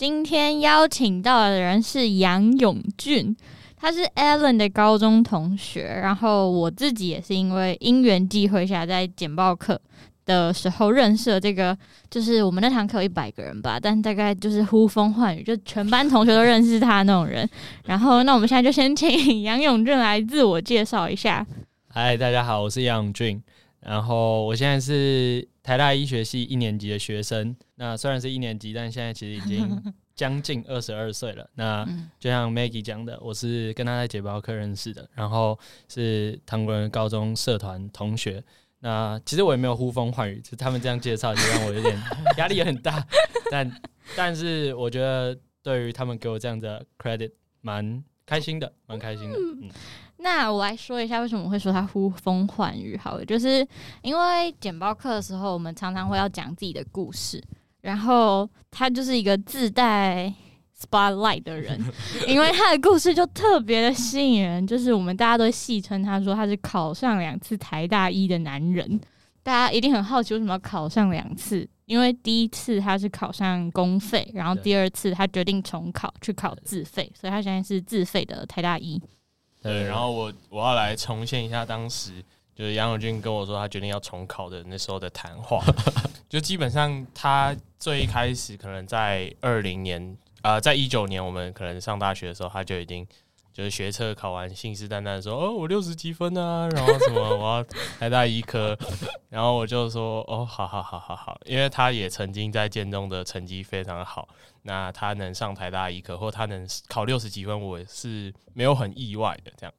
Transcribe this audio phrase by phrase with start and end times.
[0.00, 3.36] 今天邀请到的人是杨永俊，
[3.76, 9.78] 他是 Allen 的高中同学，然后我自己也是因为因缘际会下，在简报课
[10.24, 11.76] 的时候认识了这个，
[12.08, 17.46] 就是我们那堂课有一百个人吧，但大概就是呼风唤雨，就全班同学都认识他那种人。
[17.84, 21.46] 然后，那我们现在就先请杨永俊来自我介绍一下。
[21.90, 23.42] 嗨，大家好，我是杨永俊，
[23.80, 27.56] 然后我现在是台大医学系一年级的学生。
[27.76, 29.82] 那虽然是一年级，但现在其实已经
[30.14, 31.48] 将近二十二岁了。
[31.54, 31.86] 那
[32.18, 38.42] 就像 Maggie 讲的，我是跟他在简报课认识的，然后是唐国人高中社团同学。
[38.80, 41.98] 那其实我也没有呼风唤雨，就他们这样介绍，就让我有点
[42.38, 43.06] 压力也很大。
[43.50, 43.80] 但
[44.16, 49.36] 但是我觉得对于他们给我这样的 credit，蛮开心的，蛮开心的。
[49.38, 49.70] 嗯，
[50.22, 52.96] 那我来说一下为什么会说他呼风唤雨。
[52.96, 53.66] 好了，就是
[54.02, 57.42] 因为简报课的时候，我们常常会要讲自己的故事。
[57.80, 60.30] 然后他就是一个自带
[60.78, 61.82] spotlight 的人，
[62.28, 64.66] 因为他的故事就特别的吸引人。
[64.66, 69.00] 就是我们大家都戏称他说他是考上两次台大一的男人。
[69.42, 71.66] 大家一定很好奇为什么要考上两次？
[71.86, 79.00] 因为第一次他是考上公费，然后第二次他决定重考去考自费，所以他现在是自费的台大医。
[79.62, 82.24] 对，然后我我要来重现一下当时。
[82.52, 85.64] 就是杨永俊跟我说，他决定要重考的那时候的谈话，
[86.28, 93.06] 就基本上他最一开始可能在二零年啊、呃，在一九年我们可能上大学的时候，他就已经
[93.50, 97.64] 就是学测考完，信誓旦旦说：“哦，我六十几分啊，然后什么我要
[97.98, 98.76] 台大医科。
[99.30, 104.28] ”然后我就说：“哦，好好好好好，因为他也曾经在建中的成绩非常好，
[104.62, 109.74] 那他能上台大医科，或他能考六十几分，我是没有很意外的这样。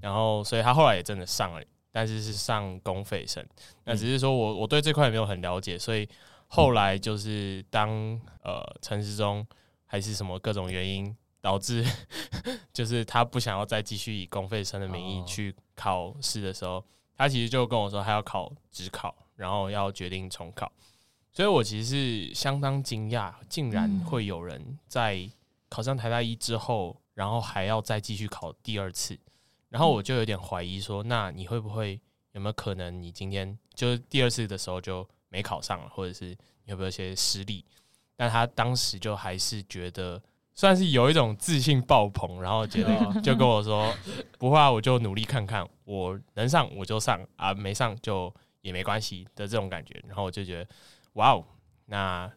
[0.00, 1.62] 然后，所以他后来也真的上了。”
[1.96, 3.42] 但是是上公费生，
[3.84, 6.06] 那只是说我我对这块也没有很了解，所以
[6.46, 7.88] 后来就是当
[8.42, 9.46] 呃陈时中
[9.86, 11.82] 还是什么各种原因导致，
[12.70, 16.84] 就是他不想要再继续以公费生的名义去考试的时候，
[17.16, 20.70] 他其实就跟我说他要考职考，然后要决定重考，
[21.36, 25.28] 所以我其实是相当惊讶，竟然会有人在
[25.68, 29.18] 考上台大一之后，然后还要再继续考第二次。
[29.68, 32.00] 然后我就有点怀疑说，那你会不会
[32.32, 37.62] 有没有可能，你今天就是第二次的时候就没考上了，或者是有没有一些失利？
[38.16, 40.18] 但他当时就还是觉得
[40.54, 43.94] 算是有一种自信爆棚，然后觉得就跟我说，
[44.38, 50.02] 不会啊，我就努力看看，我能上我就上啊，没上就也没关系的这种感觉。
[50.06, 50.70] 然后我就觉得，
[51.16, 51.44] 哇哦，
[51.86, 52.32] 那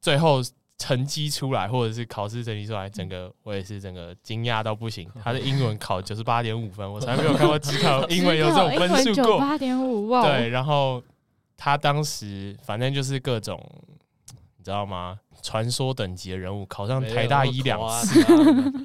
[0.00, 0.40] 最后。
[0.80, 5.10] 成绩出来，或者是考试成绩出来，整个我也是整个惊讶到不行。
[5.24, 9.40] 他的英文考九十八点五分，我从来没有看过只考英文有这种分数过。
[9.40, 10.22] 八点五哇！
[10.22, 11.02] 对，然后
[11.56, 13.60] 他当时反正就是各种，
[14.56, 15.18] 你知道吗？
[15.42, 18.24] 传说等级的人物考上台大一两次，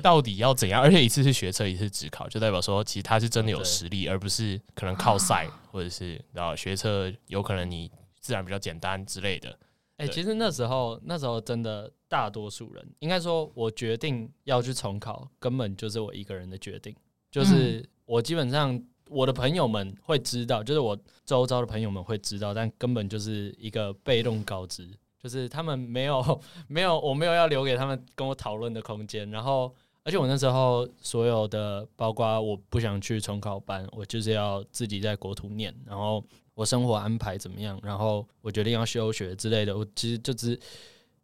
[0.01, 0.81] 到底要怎样？
[0.81, 7.91] 而且一次是学测，一次是指考，就代表说其实他是真的有实力，而不是可能靠赛， 或者是然后学测有可能你
[8.23, 9.49] 自然比较简单之类的。
[9.97, 16.95] 哎、欸，其实那时候，那时候真的大多数人，应该说，我决定要去重考，根本就是我一个人的决定。
[17.29, 24.89] 就是我基本上，我的朋友们会知道，就是我周遭的朋友们会知道，但根本就是一个被动告知，
[25.21, 29.29] 就是他们没有 没有，我没有要留给他们跟我讨论的空间。
[29.29, 29.71] 然后，
[30.03, 36.23] 而且我那时候所有的，包括我不想去重考班，我就是要自己在国土念，然后。
[36.55, 37.79] 我生活安排怎么样？
[37.83, 39.75] 然后我决定要休学之类的。
[39.75, 40.59] 我其实就只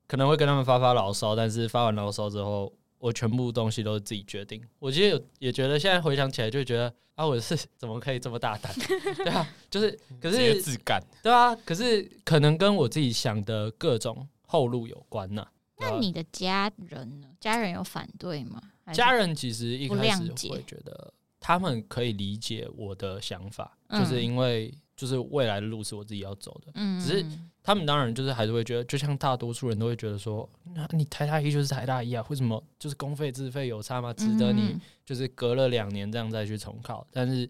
[0.08, 4.60] 可能会跟他们发发牢骚，但是发完牢骚之后，我全部东西都是自己决定。
[4.80, 8.74] 我其实也觉得，现在回想起来，就觉得啊，我是 怎么可以这么大胆？
[9.18, 15.52] 对啊，就是可是自干，对啊，可是可能跟我自己想的各种后路有关呢、啊。
[15.78, 17.28] 那你的家人呢？
[17.40, 18.60] 家人有反对吗？
[18.92, 24.74] 家人其实一开始会觉得，他们可以理解我的想法，就是因为。
[25.00, 27.26] 就是未来的路是我自己要走的，嗯，只是
[27.64, 34.14] 他们当然就是还是会觉得，就像大多数人都会觉得说，那你台大医就是台大一啊，为什么就是公费自费有差吗？
[34.14, 34.76] 值得你
[35.06, 37.08] 就是隔了两年这样再去重考？
[37.14, 37.50] 但是，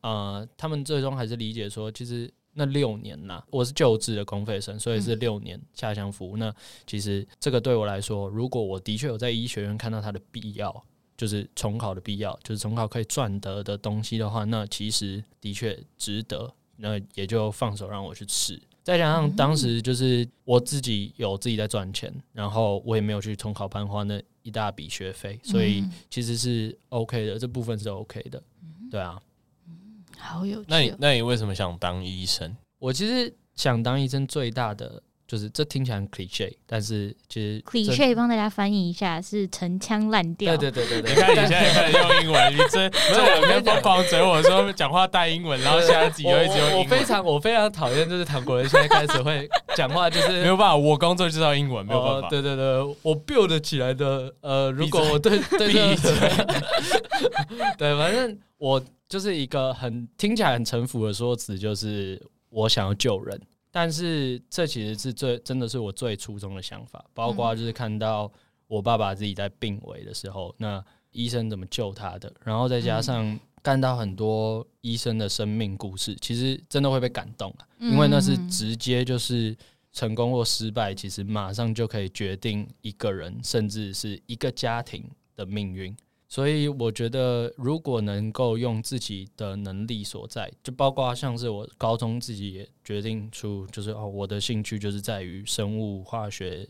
[0.00, 6.38] 呃，他们最终还是理解说，其实那六年呐，我是就职的公费生，所以是六年下乡服务。
[6.38, 6.50] 那
[6.86, 10.82] 其实这个对我来说，如果我的确有在医学院看到它的必要，
[11.14, 16.50] 就是重考的必要，就是重考可以赚得的东西的话，那其实的确值得。
[16.76, 18.60] 那也就放手让我去试。
[18.82, 28.42] 再加上当时就是我自己有自己在赚钱，然后我也没有去重考班花那一大笔学费，所以其实是 OK 的，这部分是 OK 的。
[28.90, 29.20] 对啊。
[30.18, 30.66] 好有趣。
[30.68, 32.56] 那你那你为什么想当医生？
[32.78, 40.56] 我其实想当医生最大的就是这听起来很 cliche，但是其实 cliche 帮大家翻译一下是陈腔滥调。
[40.56, 46.78] 对对对对对，你看你现在开始用英文， 你这这两天疯狂嘴我说讲话带英文，然后现在自己又一直用英文。
[46.78, 52.28] 我非常我非常讨厌就是唐国人现在开始会讲话就是 没有办法，我工作就是要英文，没有办法。
[52.28, 55.96] 对对对，我 build 起来的呃，如果我对对对
[57.76, 58.82] 对，反正我。
[59.08, 62.20] 就是一个很听起来很陈腐的说辞，就是
[62.50, 63.40] 我想要救人，
[63.78, 68.32] 但是这其实是最真的是我最初衷的想法，包括就是看到
[68.68, 79.54] 我爸爸自己在病危的时候，那医生怎么救他的，然后再加上看到很多医生的生命故事，其实真的会被感动啊，因为那是直接就是
[79.92, 85.94] 成功或失败，其实马上就可以决定一个人甚至是一个家庭的命运。
[86.28, 96.68] 所以我觉得，如果能够用自己的能力所在，就包括像是我高中自己也决定出，就是哦，我的兴趣就是在于生物化学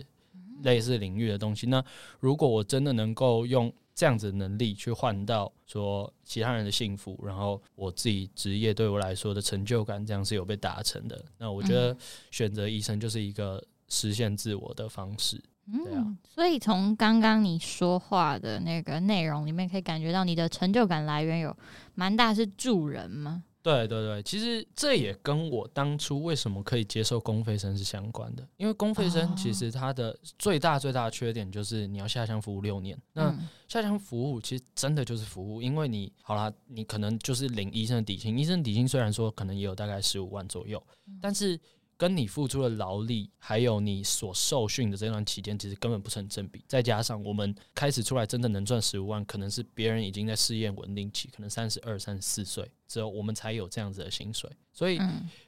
[0.63, 1.67] 类似领域的东西。
[1.67, 1.83] 那
[2.21, 11.25] 如果我真的能够用这样子的能力去换到说其他人的幸福，然后我自己职业对我来说的成就感，这样是有被达成的。
[11.39, 11.97] 那我觉得
[12.31, 15.43] 选择医生就是一个实现自我的方式。
[15.73, 21.57] 嗯，所以从刚刚你说话的那个内容里面，可以感觉到你的成就感来源有
[21.95, 23.43] 蛮大，是助人吗？
[23.63, 32.97] 对对对，其实这也跟我当初为什么可以接受公费生是相关的，因为公费生其实它的最大最大的缺点就是你要下乡服务六年。
[33.13, 33.37] 那
[33.67, 40.81] 下乡服务其实真的就是服务，因为你好啦，你可能就是领医生的底薪，医生的底薪虽然说可能也有大概十五万左右，
[41.21, 41.59] 但是。
[41.99, 46.63] 跟你付出的劳力，还有你所受训的这段期间，其实根本不成正比。
[46.67, 54.51] 再加上我们开始出来，真的能赚十五万，可能是别人已经在试验稳定期，可能三十二、三十四岁之后，我们才有这样子的薪水。
[54.73, 55.01] 所以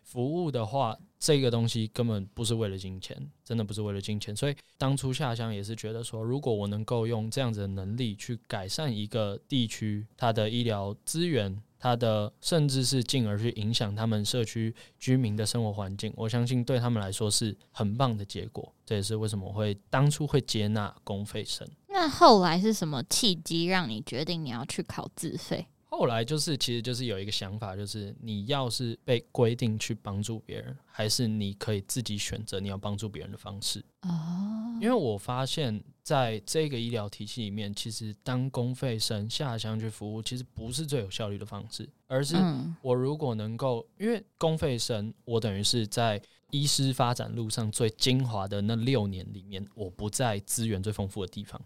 [0.02, 3.14] 服务的话，这个东西根本不是为了金钱，
[3.44, 4.34] 真的不是为了金钱。
[4.34, 11.62] 所以当初下乡也是觉得说，如果我能够用这样子的能力去改善一个地区它的医疗资源。
[11.78, 18.72] 他的甚至是进而去影响他们社区居民的生活环境，我相信对他们来说是很棒的结果。
[18.84, 21.68] 这也是为什么会当初会接纳公费生。
[21.88, 25.66] 那后来是什么契机让你决定你要去考自费？
[25.90, 33.82] 后来就是，其实就是有一个想法，就是你要是被规定去帮助别人，还是你可以自己选择你要帮助别人的方式。
[34.02, 42.36] 哦，因为我发现在这个医疗体系里面，其实当公费生下乡去服务，其实不是最有效率的方式，而是
[42.82, 46.20] 我如果能够，因为公费生，我等于是在
[46.50, 51.60] 医师发展路上最精华的那六年里面，我不在资源最丰富的地方。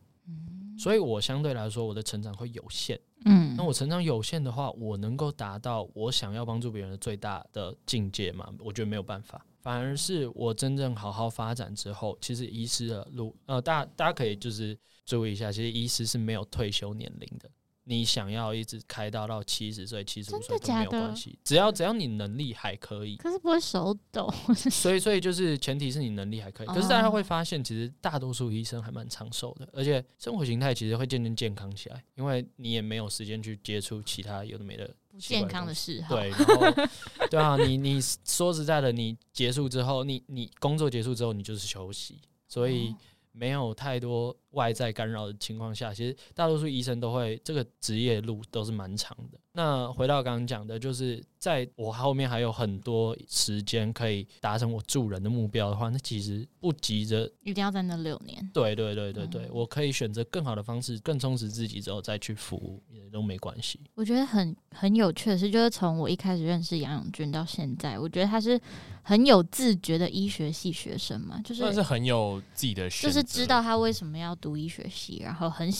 [0.78, 2.98] 所以，我相对来说，我的成长会有限。
[3.24, 8.52] 嗯，那我成长有限的话，我能够达到我想要帮助别人的最大的境界吗？
[8.58, 9.44] 我觉得没有办法。
[9.60, 17.48] 反而是我真正好好发展之后，其实医师的路，呃，大大家可以就是注意一下，其实医师是没有退休年龄的。
[17.84, 23.16] 你想要一直开刀到七十岁、七十五岁都没有关系，只要只要你能力还可以。
[23.16, 24.32] 可是不会手抖。
[24.54, 26.66] 所以所以就是前提是你能力还可以。
[26.68, 36.04] 可是大家会发现，其实大多数医生还蛮长寿的，而且生活形态其实会渐渐健康起来，因为你也没有时间去接触其他有的没的不健康的事。
[36.08, 36.88] 对， 然后
[37.30, 42.94] 对啊，你你说实在的，你结束之后，你你工作结束之后，你就是休息，所以
[43.32, 44.36] 没有太多。
[44.52, 49.38] 外在干扰的情况下，其实大多数医生都会这个职业路都是蛮长的。
[49.52, 58.46] 那回到刚刚讲的，就是在我后面还有很多时间可以达成我助人的目标的话，那其实不急着一定要在那六年。
[58.52, 63.80] 对对对对对，嗯、我可以选择更好的方式，更充实自己之后再去服务也都没关系。
[63.94, 68.60] 我觉得很很有趣的是，就是从我一开始认识杨永军到现在，我觉得他是
[69.02, 74.32] 很有自觉的医学系学生嘛，就是算是很有自己的选择，就是知道他为什么要。
[74.42, 75.70] 读医学系，然后很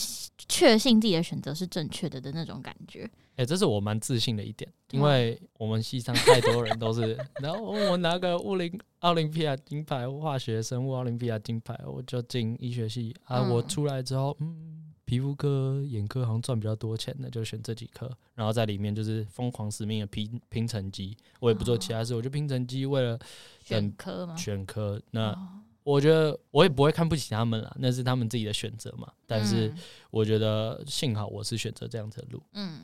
[0.46, 3.02] 确信自己的选择是正确的的那种感觉。
[3.30, 13.42] 哎、欸，这是我蛮自信的一点，因为我们系上太多人都是， 然后我拿个物理奥林匹亚金牌，化学生物奥林匹亚金牌，我就进医学系啊。
[13.42, 14.81] 我出来之后，嗯
[15.12, 21.14] 皮肤科、眼科好像赚比较多钱的，就选这几科，然后在里面就是疯狂死命的拼拼成绩。
[21.38, 23.18] 我也不做其他事，哦、我就拼成绩，为了
[23.62, 24.34] 选科嘛。
[24.34, 25.48] 选科，那、哦、
[25.82, 29.06] 我觉得我也不会看不起他们啦，那是他们自己的选择嘛。
[29.26, 29.70] 但是
[30.10, 32.42] 我觉得幸好我是选择这样子的路。
[32.54, 32.80] 嗯.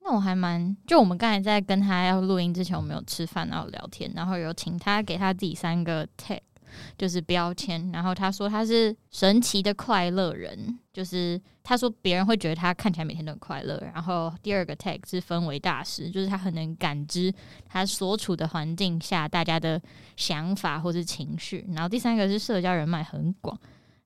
[0.00, 6.40] 那我还蛮就我们刚才在跟他要录音之前，我们有吃饭然后聊天，然后有请他给他自己三个 tag。
[6.96, 13.82] 就是标签，然后他说他是神奇的快乐人，就是他说别人会觉得他看起来每天都很快乐。
[13.94, 17.32] 然后第二个 tag 是氛围大师，就是他很能感知
[17.68, 19.80] 他所处的环境下大家的
[20.16, 21.66] 想法或是情绪。
[21.72, 23.58] 然后第三个是社交人脉很广。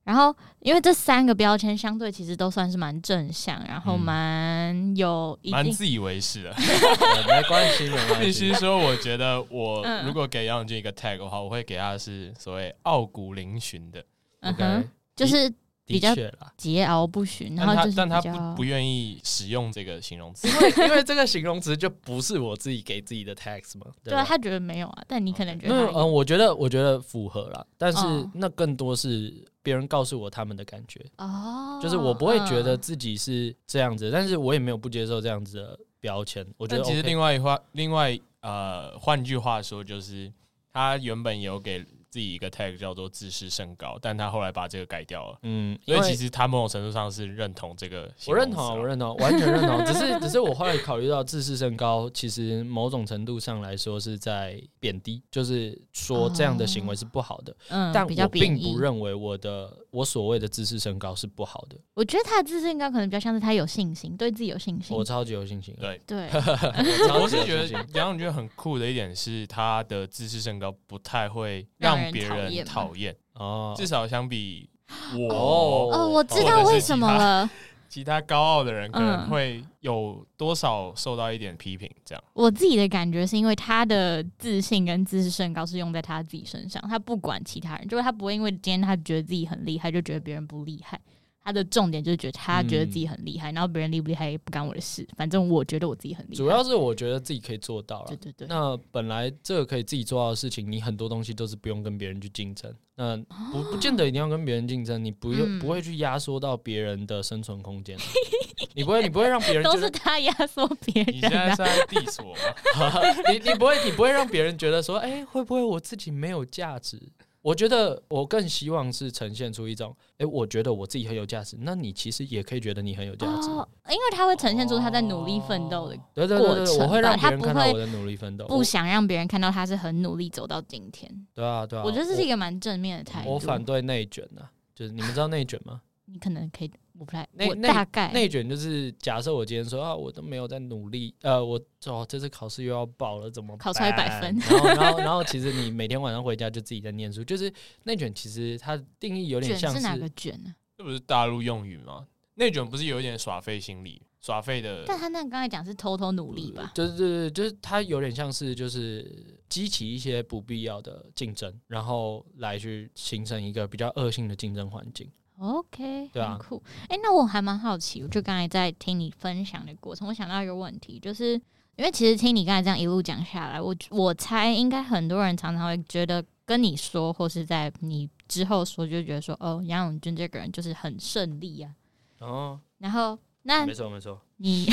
[0.07, 6.55] 然后，因为这三个标签相对其实都算是蛮正向，然后蛮有蛮自以为是的。
[7.27, 8.25] 没关系，没关系。
[8.25, 14.01] 必须说，我觉得我如果给杨永俊一个 tag 的话，我会给他是所谓傲骨嶙峋的。
[14.41, 15.53] OK，就是。
[15.87, 23.87] 比较桀骜不驯，然后就是但他不不愿意使用这个形容词，因为因为这个形容词就不是我自己给自己的 text 嘛。
[24.03, 31.03] 对啊，他觉得没有啊，但你可能觉得嗯，我觉得我觉得符合了，但是那更多是别人告诉我他们的感觉。
[31.19, 36.45] 哦，就是我不会觉得自己是这样子，但是我也没有不接受这样子的标签。
[36.57, 40.29] 我觉得其实另外一话，另外呃，换句话说，就是
[40.73, 41.85] 他原本有给。
[42.09, 45.37] 自己一个 tag 叫做自视甚高，但他后来把这个改掉了。
[45.43, 48.09] 嗯，因为其实他某种程度上是认同这个。
[48.25, 49.85] 我认同啊，我认同，完全认同。
[49.85, 57.55] 只是，只是我后来考虑到自视甚高，其实某种程度上来说是在贬低，就是说这样的行为是不好的。
[57.69, 61.75] 嗯，但我并不认为我的我所谓的自视甚高是不好的。
[61.93, 64.95] 我觉得他的自视甚高可能比较像是他有信心，对自己有信心。
[64.95, 65.75] 我超级有信心。
[65.77, 66.29] 对对，
[67.19, 71.96] 我是觉得杨永军很酷的一点是他的自视甚高不太会让。
[72.03, 74.69] 让别人讨厌哦，至少相比
[75.15, 77.49] 我哦，我知道为什么了。
[77.89, 82.21] 其他高傲的人可能会有多少受到一点批评，这样。
[82.33, 90.99] 我自己的感觉是因为他的自信跟自视甚高是用在他自己身上，他不管其他人，就是他不会因为今天他觉得自己很厉害，就觉得别人不厉害。
[91.47, 96.35] 他的重点就是觉得他觉得自己很厉害，嗯、然后别人厉不厉害也不干我的事，反正我觉得我自己很厉害。
[96.35, 98.07] 主要是我觉得自己可以做到了。
[98.09, 98.47] 对对对。
[98.49, 102.69] 那本来这个可以自己做到的事情，你很多东西都是不用跟别人去竞争。
[102.97, 103.15] 那
[103.53, 107.97] 不不见得一定要跟别人竞争，你不用、嗯、不会去压缩到别人的生存空间。
[108.75, 111.15] 你不会你不会让别人都是他压缩别人。
[111.15, 113.01] 你现在是在 diss 我吗？
[113.31, 117.01] 你你不会你不会让别人觉得说，哎、欸，会不会我自己没有价值？
[117.47, 131.09] 我觉得我更希望是呈现出一种，哎、欸，我觉得我自己很有价值，那你其实也可以觉得你很有价值、哦，因为他会呈现出他在努力奋斗的过程、哦，对对对对，我会让别人看到我的努力奋斗，不想让别人看到他是很努力走到今天。
[131.33, 133.31] 对啊对啊，我觉得这是一个蛮正面的态度。
[133.31, 135.79] 我反对内卷啊，就是你们知道内卷吗？
[136.03, 136.71] 你可能可以。
[136.99, 144.35] 我不太，内我大概内卷就是假设我今天说啊，我都没有在努力，呃，我哦这次考试又要爆了，怎么考出来一百分？
[144.39, 147.51] 然后然后然后其实你每天晚上回家就自己在念书，就是
[147.83, 150.55] 内卷其实它定义有点像是，是哪个卷呢？
[150.77, 152.07] 这不是大陆用语吗？
[152.35, 154.83] 内卷不是有一点耍废心理，耍废的。
[154.87, 156.71] 但他那刚才讲是偷偷努力吧？
[156.75, 165.11] 就是就是就是他有点像是就是激起一些不必要的竞争，然后来去形成一个比较恶性的竞争环境。
[165.39, 166.63] OK，对啊，很酷。
[166.89, 171.33] 哎、欸，那我还蛮好奇，我就刚才在听你分享的过程，我想到一个问题，就是
[171.75, 181.71] 因为其实听你刚才这样一路讲下来，我我猜应该很多人常常会觉得跟你说，或是在你之后说，就觉得说，哦，杨永军这个人就是很顺利啊。
[182.19, 184.65] 哦，然后那没错没错，你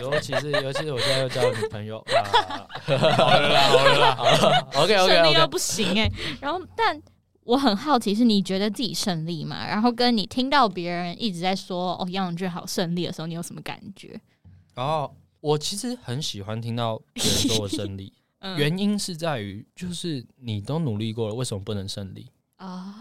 [0.00, 2.66] 尤其是尤其是我现在又交了女朋友啊，
[3.16, 7.00] 好了啦 好了啦好了，OK OK，顺利到不行哎、欸，然后但。
[7.44, 9.66] 我很好奇，是你觉得自己胜利吗？
[9.66, 14.20] 然后跟你听到别人一直在说“哦，杨永俊好胜利”的时候，你有什么感觉？
[14.76, 22.30] 哦，我其实很喜欢听到别人说我胜利，嗯、 原因是在于，就是你都努力过了，为什么不能胜利？
[22.58, 22.94] 哦，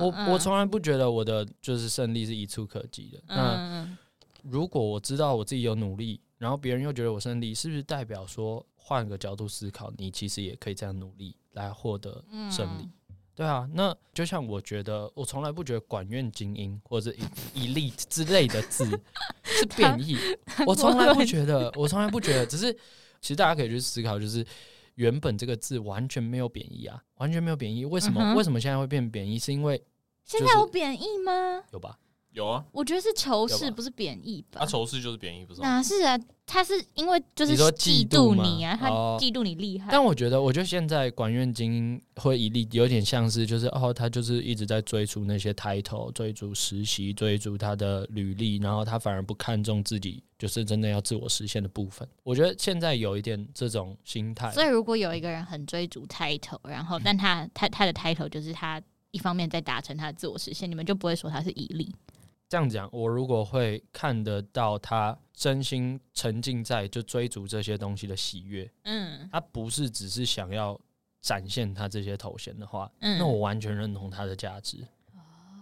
[0.00, 3.18] 我我从来不觉得我的就是胜利是一触可及的。
[3.26, 12.88] 嗯、那如果我知道我自己有努力，然后别人又觉得我胜利，是不是代表说，换个角度思考，你其实也可以这样努力来获得胜利？
[13.34, 17.10] 嗯对啊，那就像我觉得，我从来不觉得“管院精英”或者
[17.54, 18.84] “elite” 之类的字
[19.42, 20.18] 是贬义，
[20.66, 22.70] 我从来不觉得，我从来不觉得，只是
[23.20, 24.46] 其实大家可以去思考，就是
[24.96, 28.20] 原本这个字完全没有贬义啊，完全没有贬义，为什么？
[28.22, 29.38] 嗯、为什么现在会变贬义？
[29.38, 29.78] 是因为、
[30.26, 31.62] 就是、现在有贬义吗？
[31.72, 31.98] 有吧？
[32.32, 34.60] 有啊，我觉得是仇视，不是贬义吧？
[34.60, 35.68] 他仇视就是贬义，不是吗？
[35.68, 36.18] 哪是啊？
[36.46, 39.88] 他是因为就是你说嫉嫉妒你啊，他哦嫉妒你厉害。
[39.90, 52.06] 但我觉得，我觉得现在管院精英会一例有点像是，就是哦，他就是一直在追逐那些 title，追逐实习，追逐他的履历，然后他反而不看重自己，就是真的要自我实现的部分。
[52.22, 54.50] 我觉得现在有一点这种心态。
[54.50, 61.94] 所以如果有一个人很追逐 title，然后但他他他的 title 就是他一方面在达成他的自我实现，你们就不会说他是以利。
[62.52, 70.78] 这样讲，我如果会看得到他真心沉浸在就追逐这些东西的喜悦，嗯他不是只是想要
[71.22, 74.86] 展现他这些头衔的话，嗯那我完全认同他的价值，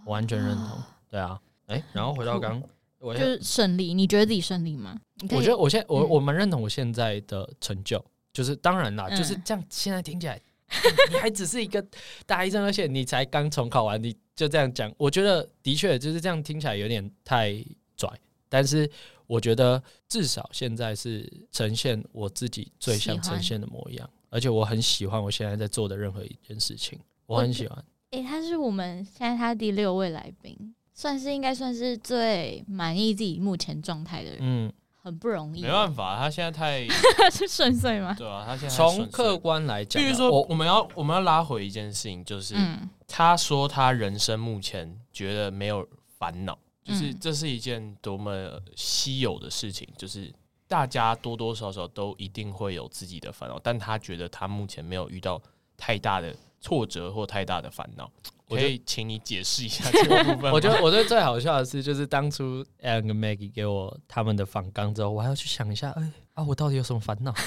[0.04, 0.82] 我完全认同。
[1.08, 2.60] 对啊，哎、然后回到刚，
[2.98, 5.00] 我就是胜利，你觉得自己胜利吗？
[5.30, 9.64] 我觉得我现在我嗯我蛮认同我现在的成就，就是当然啦，嗯就是这样。
[9.70, 10.40] 现在听起来，
[11.08, 11.86] 你还只是一个
[12.26, 17.62] 大一生，而且你才刚重考完，你就这样讲，我觉得的确就是这样听起来有点太
[17.94, 18.10] 拽。
[18.48, 18.90] 但是
[19.26, 27.84] 我觉得至少现在是呈现我自己最想呈现的模样，而且我很喜欢我现在在做的任何一件事情，我很喜欢。
[28.12, 35.62] 诶、他是我们现在他第六位来宾，算是应该算是最满意自己目前状态的人，嗯，很不容易。
[35.62, 36.86] 没办法，他现在太
[37.30, 38.14] 是顺遂吗？
[38.16, 45.84] 对啊，他现在从客观来讲啊，比如说，我我们要我们要拉回一件事情，就是、嗯他说他人生目前觉得没有
[46.16, 48.32] 烦恼，就是嗯这是一件多么
[48.76, 50.32] 稀有的事情，就是
[50.68, 55.42] 大家多多少少都一定会有自己的烦恼，但他觉得他目前没有遇到
[55.76, 58.08] 太大的挫折或太大的烦恼。
[58.50, 67.32] 我可以请你解释一下 这个部分我觉得，我觉得最好笑的是，就是当初 Alan 跟 Maggie 给我他们的访纲之后，我还要去想一下，哎、啊，我到底有什么烦恼？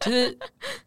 [0.00, 0.38] 其实，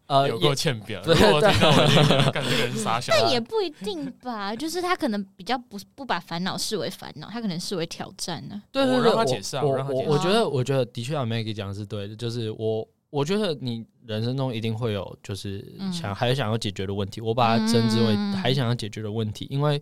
[0.06, 1.00] 呃， 有够欠扁。
[1.02, 3.12] 对如果我听到我就觉人傻笑。
[3.14, 18.32] 但也不一定吧，就是他可能比较不不把烦恼视为烦恼，他可能视为挑战呢、对对对，我让他解释啊我我让他解释我我觉得，我觉得的确，啊 Maggie 讲的是对的，就是我，我觉得你人生中一定会有，就是想、嗯还想要解决的问题，我把它称之为嗯。
[18.32, 19.78] 还想要解决的问题，因为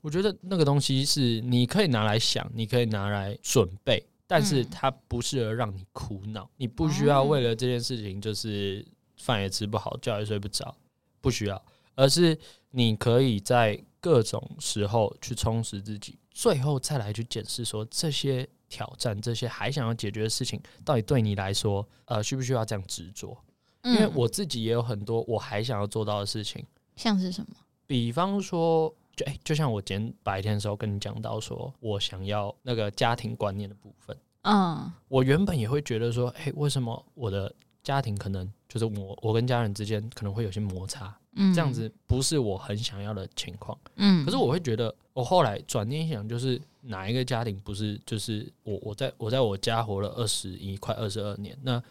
[0.00, 4.68] 我觉得那个东西是你可以拿来想，你可以拿来准备，但是嗯。
[4.70, 10.72] 它不适合让你苦恼，你不需要为了这件事情就是饭也吃不好，觉也睡不着，
[11.20, 11.60] 不需要，
[11.96, 12.38] 而是
[12.70, 23.36] 你可以在各种时候去充实自己，最后再来去检视说这些挑战、这些还想要解决的事情，到底对你来说，呃，需不需要这样执着？
[23.82, 23.94] 嗯。
[23.94, 26.64] 因为我自己也有很多我还想要做到的事情，
[26.96, 27.56] 像是什么？
[27.86, 43.76] 比方说，就哎、就像我今天白天的时候跟你讲到说，我想要那个家庭观念的部分，嗯我原本也会觉得说，哎、为什么我的家庭可能就是我我跟家人之间可能会有些摩擦，嗯，这样子不是我很想要的情况。
[43.96, 51.82] 嗯，可是我会觉得，我后来转念一想，就是哪一个家庭不是就是我我在我在我家活了二十一快二十二年，那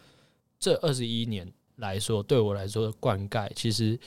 [0.60, 3.98] 这二十一年来说，对我来说的灌溉，其实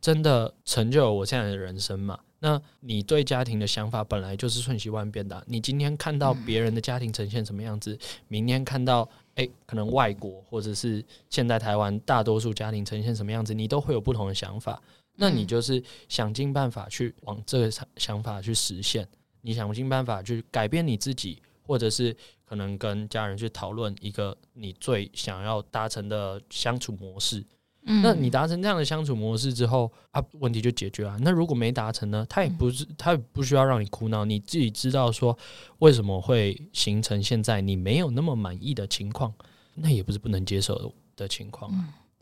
[0.00, 2.18] 真的成就了我现在的人生嘛。
[2.42, 9.06] 那你对家庭的想法本来就是瞬息万变的啊、你今天看到别人的家庭呈现什么样子，明天看到
[9.40, 14.82] 诶、可能外国或者是现在台湾大多数家庭呈现什么样子，你都会有不同的想法。
[15.16, 19.06] 那你就是想尽办法去往这个想想法去实现，
[19.42, 27.44] 你想尽办法去改变你自己，或者是可能跟家人去讨论一个你最想要达成的相处模式。
[27.90, 31.18] 嗯那你达成这样的相处模式之后啊，问题就解决了。
[31.20, 32.24] 那如果没达成呢？
[32.28, 35.36] 他也不是，他也不需要让你苦恼，你自己知道说
[35.80, 39.34] 为什么会形成现在你没有那么满意的情况，
[39.74, 41.72] 那也不是不能接受的情况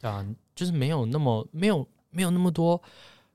[0.01, 0.27] 啊，
[0.57, 2.81] 就是没有那么没有没有那么多。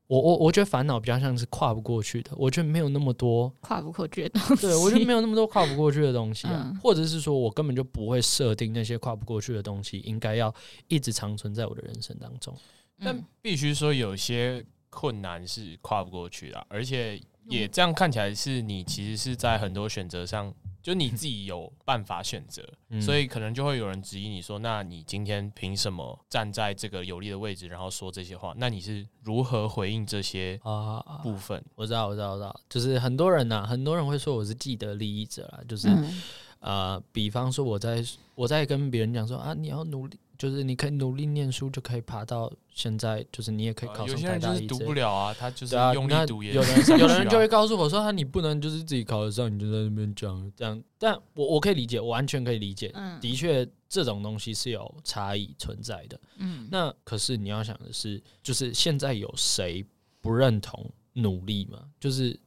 [0.08, 3.52] 我我我觉得烦恼比较像是跨不过去的，我觉得没有那么多。
[3.62, 4.68] 跨不过去的东西。
[4.68, 10.54] 对，我觉得没有那么多跨不过去的东西啊，嗯或者是说我根本就不会设定那些跨不过去的东西，应该要
[10.88, 12.56] 一直长存在我的人生当中。
[13.00, 23.02] 但嗯必须说，有些困难是跨不过去的啊，而且也这样看起来是你其实是在很多选择上，就你自己有办法选择， 嗯。
[23.02, 28.54] 所以可能就会有人质疑你说，那你今天凭什么站在这个有利的位置，然后说这些话？
[28.58, 31.64] 那你是如何回应这些啊，部分？
[31.76, 36.22] 我知道，我知道，我知道，就是很多人呐、很多人会说我是既得利益者啦，就是、嗯。
[36.60, 38.02] 呃，比方说我在
[38.36, 50.84] 我在跟别人讲说啊，你要努力，就是你可以努力念书，就可以爬到现在，就是你也可以考呃有上台些人就是读不了啊，他就是用力读也有 人上不去啊有人就会告诉我说，啊，你不能就是自己考得上，你就在那边讲这样。
[50.98, 56.20] 但我我可以理解，我完全可以理解，嗯的确这种东西是有差异存在的。
[56.40, 59.86] 嗯，那可是你要想的是，就是现在有谁
[60.20, 61.80] 不认同努力吗？
[62.02, 62.38] 就是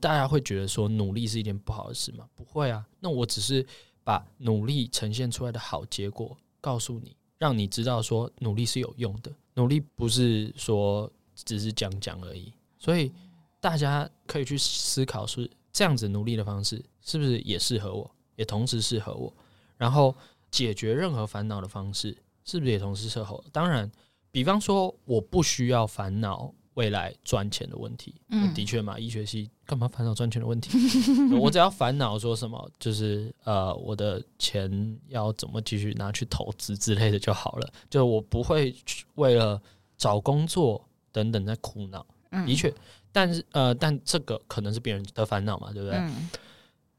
[0.00, 2.28] 大家会觉得说努力是一件不好的事吗？
[2.36, 3.66] 不会啊，那我只是
[4.04, 12.52] 把努力呈现出来的好结果告诉你，让你知道说努力是有用的，努力不是说只是讲讲而已。
[12.78, 13.10] 所以
[13.58, 19.34] 大家可以去思考，是这样子努力的方式是不是也适合我，也同时适合我，
[19.78, 20.14] 然后
[20.50, 23.44] 解决任何烦恼的方式是不是也同时适合我？
[23.50, 23.90] 当然，
[24.30, 26.54] 比方说我不需要烦恼。
[26.74, 30.70] 未来赚钱的问题，嗯，的确嘛，医学系干嘛烦恼赚钱的问题？
[31.36, 37.72] 我只要烦恼说什么，就是呃，我的钱要怎么继续拿去投资之类的就好了。
[37.90, 38.74] 就我不会
[39.16, 39.60] 为了
[39.98, 42.06] 找工作等等在苦恼。
[42.46, 42.72] 的确，
[43.10, 46.00] 但是呃，但这个可能是别人的烦恼嘛，对不对？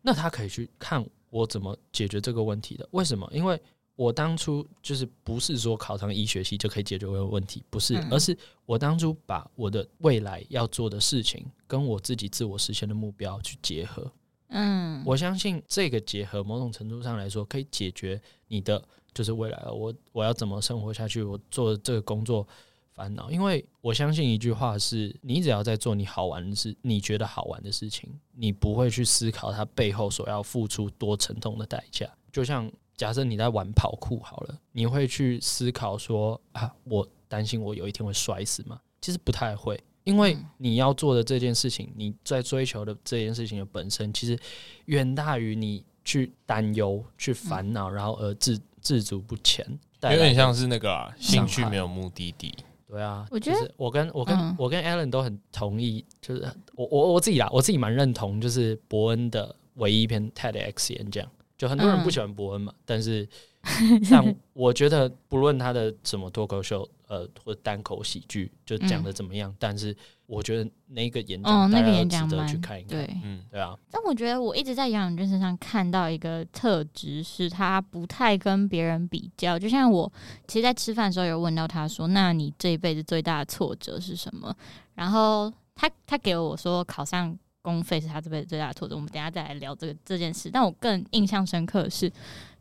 [0.02, 2.88] 那他可以去看我怎么解决这个问题的。
[2.92, 3.28] 为什么？
[3.34, 3.60] 因为。
[3.96, 14.12] 我当初就是不是说考上医学系就可以解决我的问题，不是，而是我当初把我的未来要做的事情跟我自己自我实现的目标去结合。
[14.48, 22.48] 嗯，我相信这个结合某种程度上来说可以解决你的就是未来我我要怎么生活下去，我做这个工作
[22.94, 23.30] 烦恼。
[23.30, 32.10] 因为我相信一句话是：你只要在做你好玩的事，你觉得好玩的事情，你不会去思考它背后所要付出多沉痛的代价。
[32.32, 32.72] 就像。
[33.02, 38.80] 假设你在玩跑酷好了，你会去思考说啊，我担心我有一天会摔死吗？
[39.02, 44.38] 其实不太会，因为你要做的这件事情，你在追求的这件事情的本身，其实
[44.86, 49.66] 远大于你去担忧、去烦恼，然后而自自足不前，
[50.04, 52.54] 有点像是那个兴趣没有目的地。
[52.88, 61.28] 对啊，我觉得我跟我跟我跟 Alan 都很同意，就是我我我自己啦，我自己蛮认同，就是伯恩的唯一一篇 TEDx 演讲。
[61.62, 63.28] 就很多人不喜欢伯恩嘛，嗯、但是
[64.10, 69.96] 但我觉得不论他的什么脱口秀，呃，或者单口喜剧，就讲的怎么样，嗯、但是
[70.26, 72.98] 我觉得那个演讲，那个演讲值得去看一看。
[72.98, 73.78] 对，嗯，对啊。
[73.92, 79.60] 但我觉得我一直在杨永俊身上看到一个特质，是他不太跟别人比较。
[79.60, 80.12] 就像我，
[80.48, 84.52] 其实，在吃饭的时候有问到他说：“那你这一辈子最大的挫折是什么？”
[84.96, 87.38] 然后他他给我说考上。
[87.62, 88.96] 公费是他这辈子最大的挫折。
[88.96, 90.50] 我们等下再来聊这个这件事。
[90.52, 92.12] 但我更印象深刻的是，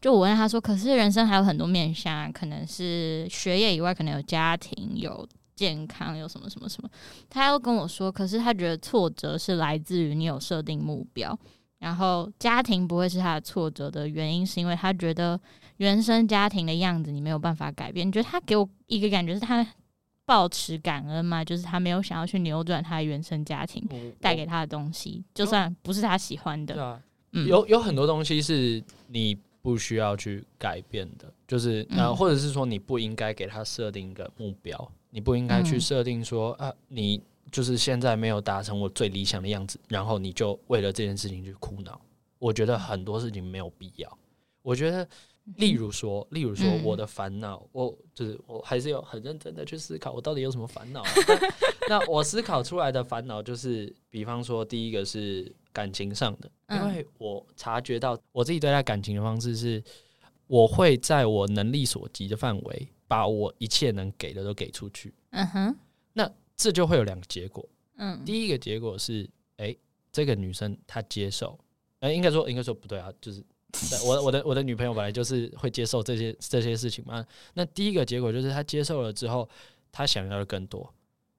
[0.01, 6.89] 就我问他说：“可是人生还有很多面向，可能是学业以外，可能有家庭、有健康、有什么什么什么。”
[7.31, 11.39] 他又跟我说：“可是他觉得挫折是来自于你有设定目标，
[11.79, 15.41] 然后家庭不会是他的挫折的原因，是因为他觉得
[15.79, 18.07] 原生家庭的样子你没有办法改变。
[18.07, 19.67] 你觉得他给我一个感觉是他。”
[20.31, 23.85] 抱持感恩嘛，就是他没有想要去扭转他的原生家庭
[24.21, 26.73] 带给他的东西，就算不是他喜欢的。
[26.73, 27.03] 对啊，
[27.49, 42.01] 有有很多东西是你不需要去改变的，就是呃，或者是说你不应该给他设定一个目标，你不应该去设定说啊，你就是现在没有达成我最理想的样子，然后你就为了这件事情去苦恼。
[42.39, 44.19] 我觉得很多事情没有必要。
[44.63, 45.09] 我觉得。
[45.57, 51.11] 例如说，例如说，我的烦恼，嗯、我就是我还是有很认真的去思考，我到底有什么烦恼、 啊。
[51.89, 59.83] 那我思考出来的烦恼就是，比方说，第一个是感情上的，因为我察觉到我自己对待感情的方式是，
[60.47, 65.13] 我会在我能力所及的范围，把我一切能给的都给出去。
[65.31, 65.77] 嗯哼，
[66.13, 67.69] 那这就会有两个结果。
[67.97, 69.25] 嗯，第一个结果是，
[69.57, 69.79] 哎、欸，
[70.13, 71.59] 这个女生她接受，
[72.01, 73.43] 哎、欸，应该说，应该说不对啊，就是。
[74.05, 77.25] 我我的我的女朋友本来就是会接受这些这些事情嘛。
[77.55, 79.49] 那第一个结果就是她接受了之后，
[79.93, 80.93] 她想要的更多。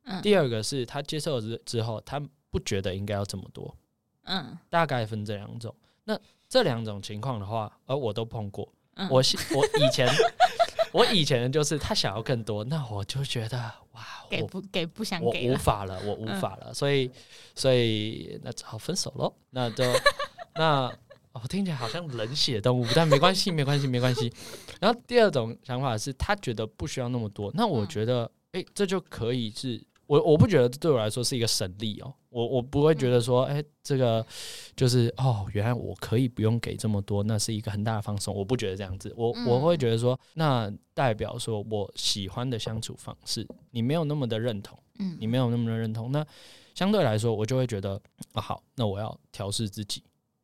[0.04, 0.22] 嗯。
[0.22, 3.76] 第二个是她接受了之之后，她不觉得应该要这么多。
[4.24, 4.58] 嗯。
[4.70, 5.76] 大概分这两种。
[6.06, 8.72] 那这两种情况的话，而我都碰过。
[8.96, 9.08] 嗯。
[9.10, 9.22] 我
[9.56, 10.08] 我以前
[10.94, 13.58] 我以前就是她想要更多，那我就觉得
[13.91, 16.74] 哇，给不给不想给，我无法了，我无法了。
[16.74, 17.12] 所以
[17.56, 19.34] 所以那只好分手喽。
[19.50, 19.84] 那就
[20.56, 20.94] 那。
[21.34, 24.32] 哦，听起来好像冷血动物， 但没关系，没关系，没关系。
[24.80, 32.13] 然后第二种想法是他觉得不需要那么多，那我觉得，哎、欸，这就可以是我，我不觉得对我来说是一个省力哦。
[32.30, 34.26] 我我不会觉得说，哎、欸，这个
[34.76, 38.34] 就是哦，原来我可以不用给这么多，那是一个很大的放松。
[38.34, 46.26] 我不觉得这样子，我我会觉得说，那代表说我喜欢的相处方式，你没有那么的认同，嗯，你没有那么的认同，那
[46.74, 50.02] 相对来说，我就会觉得，啊，好，那我要调试自己。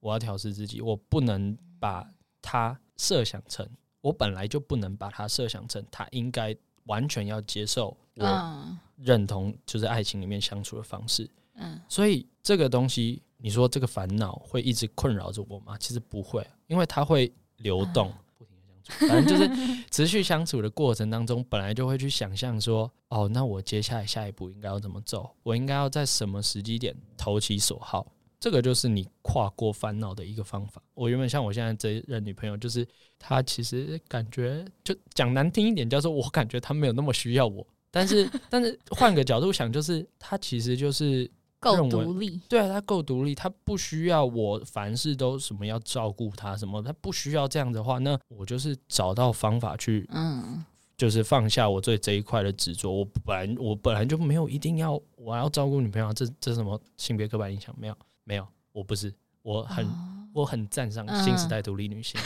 [0.08, 2.10] 我要调试自己，我不能把
[2.42, 3.68] 他设想成，
[4.00, 11.30] 我本来就不能把他设想成，他应该完全要接受我认同，就是爱情里面相处的方式。
[11.56, 15.78] 嗯，所以这个东西，你说这个烦恼会一直困扰着我吗？
[15.78, 25.30] 其实不会，因为它会流动，不停的相处，反正就是持续相处的过程当中，本来就会去想象说，哦，那我接下来下一步应该要怎么走？
[25.44, 28.08] 我应该要在什么时机点投其所好？
[28.40, 30.82] 这个就是你跨过烦恼的一个方法。
[30.94, 37.66] 我原本像我现在这一任女朋友，就是她其实感觉就讲难听一点，叫做我感觉她没有那么需要我。
[37.90, 42.40] 但是， 但是换个角度想，就是她其实就是够独立。
[42.48, 50.64] 对啊，她够独立，她不需要我凡事都什么要照顾她什么，她不需要这样的话，那我就是找到方法去，嗯，
[50.96, 52.92] 就是放下我对这一块的执着。
[52.92, 57.98] 我本来我本来就没有一定要我要照顾女朋友，这这什么性别刻板印象没有。
[58.28, 62.20] 没有，我不是，我很、哦、我很赞赏新时代独立女性，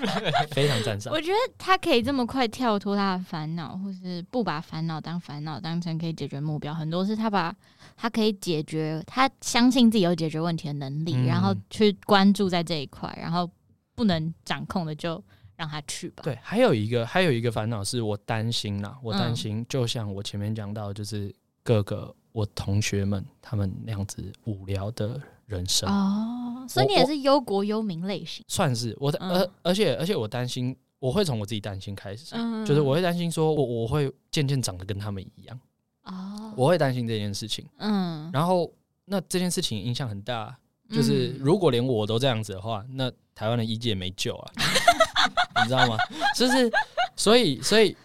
[0.00, 1.12] 嗯、 非常赞赏。
[1.12, 6.72] 我觉得她可以这么快跳脱她的烦恼，或是不把烦恼当烦恼，当成可以解决目标。
[6.72, 7.52] 很多是她把
[7.96, 13.50] 她可以解决，她相信自己有解决问题的能力，嗯、然后去关注在这一块，然后
[13.96, 15.20] 不能掌控的就
[15.56, 16.22] 让她去吧。
[16.22, 25.20] 对，还有一个还有一个烦恼是我担心啦，我担心，就像我前面讲到，就是各个我同学们他们那样子无聊的。
[25.48, 25.88] 人生。
[25.88, 32.34] 哦，所以你也是忧国忧民类型，算是我的，而而且而且我担心，我会从我自己担心开始，
[32.66, 35.58] 就是我会担心说，我我会渐渐长得跟他们一样
[36.04, 38.70] 哦，我会担心这件事情，嗯，然后
[39.06, 40.54] 那这件事情影响很大，
[40.90, 44.52] 就是如果连我都这样子的话，那台湾的医界没救啊，
[45.64, 45.96] 你知道吗？
[46.36, 46.70] 就是
[47.16, 47.96] 所以所以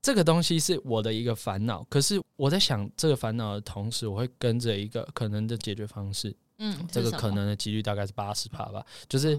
[0.00, 6.34] 这个东西是我的一个烦恼，可是我在想这个烦恼的同时，我会跟着一个可能的解决方式。
[6.58, 8.84] 嗯，这个可能的几率大概是八十趴吧。
[9.08, 9.38] 就是，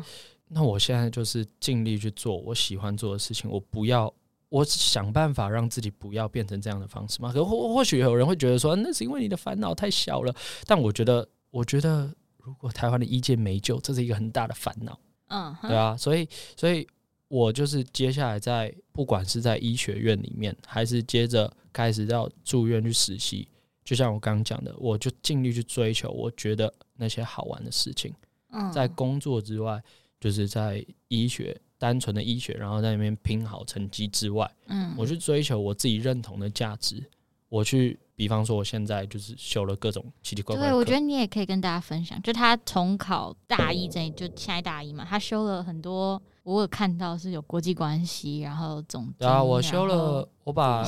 [0.50, 3.50] 那我现在就是尽力去做我喜欢做的事情。
[3.50, 4.14] 我不要，
[4.50, 7.32] 我想办法让自己不要变成这样的方式嘛。
[7.32, 10.36] 可或或许有人会觉得说，那是因为你的烦恼太小了。
[10.66, 15.00] 但我觉得，我觉得如果台湾的医界没救，这是一个很大的烦恼。
[15.30, 15.96] 嗯，对啊。
[15.96, 16.86] 所以，所以
[17.30, 23.48] 我就是接下来在不管是在医学院里面，还是接着开始要住院去实习。
[23.84, 28.14] 就像我刚刚讲的，我就尽力去追求我觉得那些好玩的事情。
[28.52, 29.82] 嗯，在工作之外，
[30.20, 37.04] 就是在医学单纯的医学，然后在那边拼好成绩之外，嗯，我去追求我自己认同的价值。
[37.50, 40.68] 我去，比方说，我现在就是修了各种奇奇怪怪。
[40.68, 46.22] 对，我觉得你也可以跟大家分享，就他重考大一这，就现在大一嘛，他修了很多。
[46.44, 50.84] 我有看到是有国际关系，然后总对啊，我修了，我把。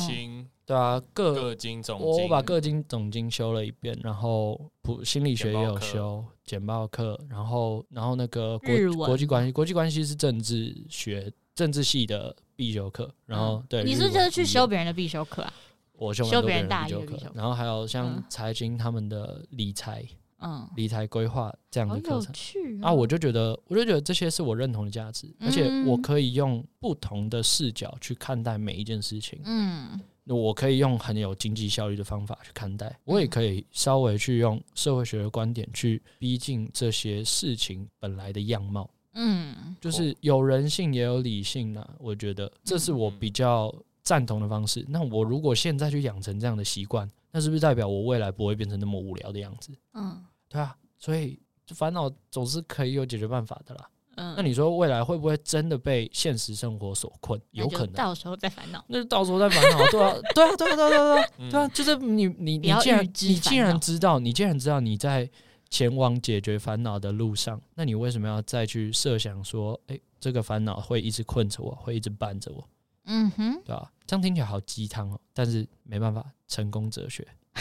[0.66, 15.54] 对啊，各各经总经，我把各经总经修了一遍，然后普心理学也有修简报课，然后然后那个国国际关系，国际关系是政治学政治系的必修课，然后对，你是就是去修别人的必修课啊？
[15.94, 20.04] 我修修别人大一的必修课，然后还有像财经他们的理财，
[20.40, 22.34] 嗯，理财规划这样的课程，
[22.82, 30.02] 啊，我就觉得我就觉得这些是我认同的价值，而且我可以用不同的视角去看待每一件事情，嗯。
[30.28, 38.90] 我可以用很有经济效率的方法去看待，我也可以稍微去用社会学的观点去逼近这些事情本来的样貌。
[39.14, 44.86] 嗯，就是有人性也有理性呢，我觉得这是我比较赞同的方式。
[44.90, 49.72] 那我如果现在去养成这样的习惯，那是不是代表我未来不会变成那么无聊的样子？
[49.94, 53.90] 嗯，对啊，所以烦恼总是可以有解决办法的啦。
[54.16, 57.40] 嗯，那你说未来会不会真的被现实生活所困？
[57.52, 58.84] 有可能，到时候再烦恼。
[58.88, 63.08] 那就到时候再烦恼，对啊， 对啊，对啊，对啊，对啊，对啊，就是你，你，你既然你
[63.40, 65.30] 既然知道，你既然知道你在
[65.70, 72.68] 前往解决烦恼的路上，那你为什么要再去设想说，哎，这个烦恼会一直困着我，会一直伴着我？
[73.06, 73.92] 嗯哼，对吧？
[74.08, 77.28] 这样听起来好鸡汤哦，但是没办法，成功哲学。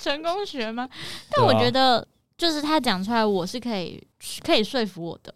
[0.00, 0.88] 成功学吗？
[1.30, 2.06] 但我觉得。
[2.36, 4.06] 就是他讲出来，我是可以
[4.44, 5.34] 可以说服我的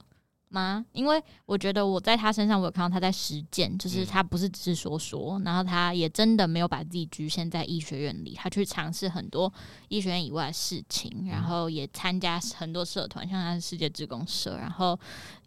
[0.48, 0.84] 吗？
[0.92, 9.50] 因为我觉得我在他身上，我有看到他在实践，就是他不是只是说说，然后他也真的没有把自己局限在医学院里，他去尝试很多
[9.88, 14.98] 医学院以外的事情，然后也参加很多社团，像他是世界职工社，然后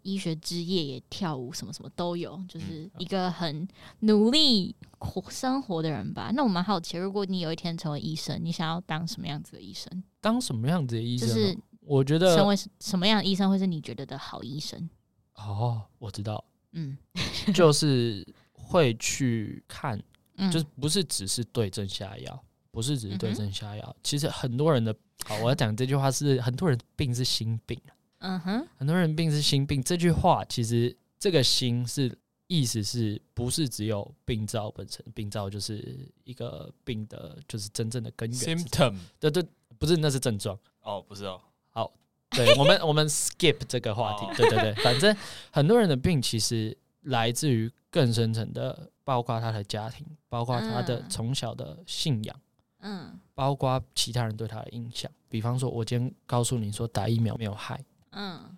[0.02, 3.68] 医学之夜也跳舞，什么什么都有，就是一个很
[4.00, 6.30] 努力活生活的人吧。
[6.34, 10.02] 那我蛮好奇，如果你有一天成为医生，你想要当什么样子的医生？
[10.24, 11.28] 当什么样子的医生？
[11.28, 14.88] 就是我觉得成为什么样的医生会是你觉得的好医生？
[15.34, 16.96] 哦，我知道，嗯，
[17.52, 20.02] 就是会去看，
[20.50, 23.96] 就是不是只是对症下药，不是只是对症下药。
[24.02, 27.78] 其实很多人的，好，我要讲这句话是很多人病是心病，
[28.20, 29.82] 嗯哼，很多人病是心病。
[29.82, 35.04] 这句话其实这个心是意思是不是只有病灶本身？
[35.14, 38.38] 病灶就是一个病的，就是真正的根源。
[38.58, 39.44] symptom，对对。
[39.78, 41.40] 不是，那是症状哦，不是哦。
[41.70, 41.92] 好，
[42.30, 44.26] 对我们， 我们 skip 这个话题。
[44.36, 45.14] 对对对，反正
[45.50, 52.40] 很多人的病其实来自于更深层的，包括他的家庭，包括他的从小的信仰，
[52.80, 55.10] 嗯，包括其他人对他的印象。
[55.28, 58.56] 比方说，我今天告诉你说打疫苗没有害，嗯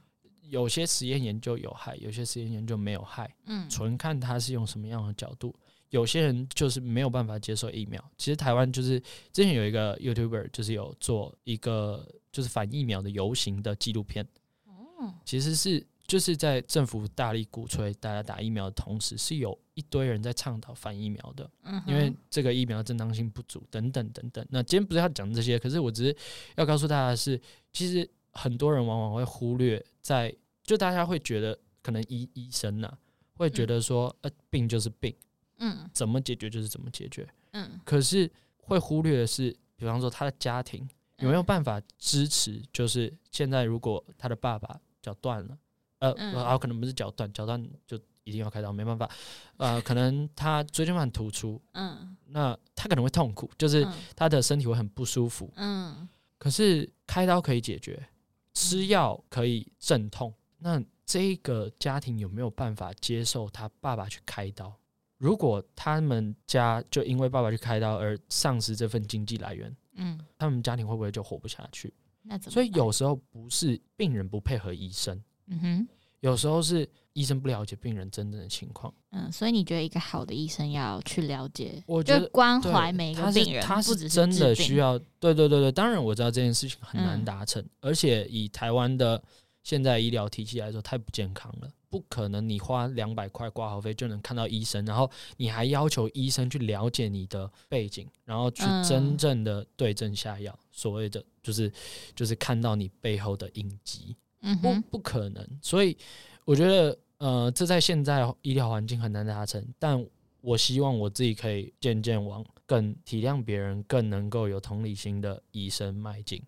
[0.48, 5.54] 有些实验研究有害，有些实验研究没有害，嗯纯看他是用什么样的角度。
[5.96, 8.02] 有些人就是没有办法接受疫苗。
[8.18, 9.00] 其实台湾就是
[9.32, 14.22] 之前有一个 YouTuber，就是有做一个就是反疫苗的游行的纪录片。
[14.66, 21.50] 哦，其实是就是在政府大力鼓吹大家打疫苗的同时，是有一堆人在倡导反疫苗的。
[21.62, 24.46] 嗯，因为这个疫苗正当性不足，等等等等。
[24.50, 26.14] 那今天不是要讲这些，可是我只是
[26.56, 27.40] 要告诉大家的是，
[27.72, 30.30] 其实很多人往往会忽略在，
[30.62, 32.98] 就大家会觉得可能医医生呐、啊，
[33.38, 35.14] 会觉得说，呃，病就是病，
[35.58, 37.28] 嗯怎么解决就是怎么解决。
[37.52, 40.88] 嗯可是会忽略的是，比方说他的家庭
[41.18, 45.58] 有没有办法支持，就是现在如果他的爸爸脚断了，
[46.00, 49.08] 呃，嗯然后可能不是脚断，脚断就一定要开刀，没办法，
[49.56, 51.60] 呃，可能他椎间盘突出。
[51.72, 55.50] 嗯那他可能会痛苦，就是嗯他的身体会很不舒服。
[55.56, 58.06] 嗯可是开刀可以解决，
[58.52, 60.34] 吃药可以镇痛。
[60.58, 64.76] 那这个家庭有没有办法接受他爸爸去开刀？
[65.18, 71.92] 如果他们家就因为爸爸去开刀而丧失这份经济来源，嗯，他们家庭会不会就活不下去？
[72.22, 72.54] 那怎么办？
[72.54, 75.88] 所以有时候不是病人不配合医生，嗯哼。
[76.20, 78.92] 有时候是医生不了解病人真正的情况。
[79.10, 84.98] 嗯，所以你觉得一个好的医生要去了解，我觉得关怀每一个病人，他不只是真的需要。
[85.20, 89.22] 对对对对，当然我知道这件事情很难嗯达成，而且以台湾的
[89.62, 91.70] 现在医疗体系来说，太不健康了。
[91.88, 100.58] 不可能你花两百块挂号费就能看到医生，然后你还要求医生去了解你的背景，然后去嗯真正的对症下药。
[100.70, 101.72] 所谓的就是
[102.14, 104.16] 就是看到你背后的印记。
[104.40, 105.96] 不嗯哼，不可能，所以
[106.44, 109.66] 我觉得，呃，这在现在医疗环境很难达成。
[109.78, 110.06] 但
[110.40, 116.40] 我希望我自己可以渐渐往更体谅别人、更能够有同理心的医生迈进。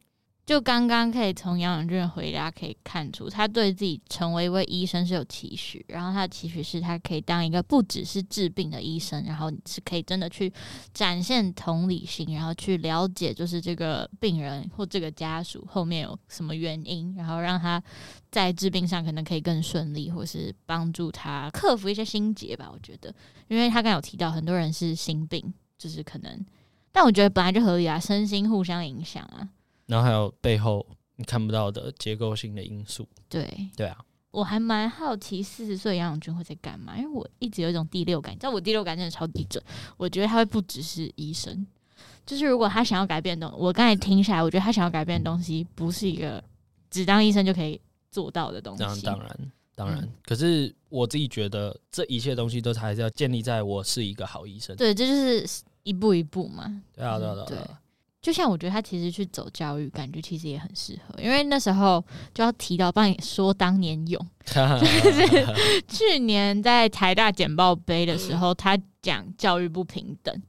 [0.49, 10.51] 就刚刚可以从杨永俊的回答可以看出，他对自己成为一位医生是有期许，然后他的期许是他可以当一个不只是治病的医生，然后你是可以真的去
[10.95, 17.83] 展现同理心，然后去了解就是这个病人或这个家属后面有什么原因，然后让他
[18.31, 22.71] 在治病上可能可以更顺利，或是帮助他克服一些心结吧。
[22.73, 23.15] 我觉得，
[23.49, 26.43] 因为他刚有提到很多人是心病，就是可能，
[26.91, 29.47] 但我觉得本来就合理啊，身心互相影响啊。
[29.89, 33.05] 然后还有背后你看不到的结构性的因素。
[33.29, 33.99] 对，对啊，
[34.31, 39.61] 我还蛮好奇四十岁杨永军会在干嘛，因为我一直有一种第六感，你知道我第六感真的超级准，
[39.97, 41.67] 我觉得他会不只是医生，
[42.25, 46.43] 就是如果他想要改变的东，我刚才听下来，我觉得他想要改变的东西不是一个
[46.91, 49.07] 只当医生就可以做到的东当然，西。
[49.07, 49.99] 当然，当然。
[50.01, 54.77] 嗯可是我自己觉得，这一切东西都还是要建立在我是一个好医生。
[54.77, 56.83] 对，这就是一步一步嘛。
[56.95, 57.81] 对啊，对啊，嗯对啊。
[58.29, 70.43] 就像我觉得他其实去走教育，感觉其实也很适合，因为那时候就要提到帮你说当年勇， 就是去年在台大简报杯的时候，他讲教育不平等，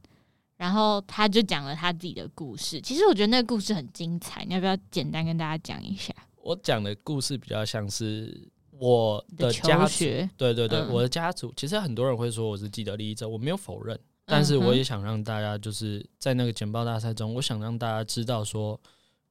[0.58, 2.78] 然后他就讲了他自己的故事。
[2.82, 6.12] 其实我觉得那个故事很精彩，你要不要简单跟大家讲一下？
[6.42, 8.46] 我讲的故事比较像是
[8.78, 10.04] 我的的家族，
[10.36, 11.50] 对对对，嗯我的家族。
[11.56, 13.98] 其实很多人会说我是既得利益者，我没有否认，
[14.30, 18.80] 但是我也想让大家就是在那个简报大赛中，我想让大家知道说，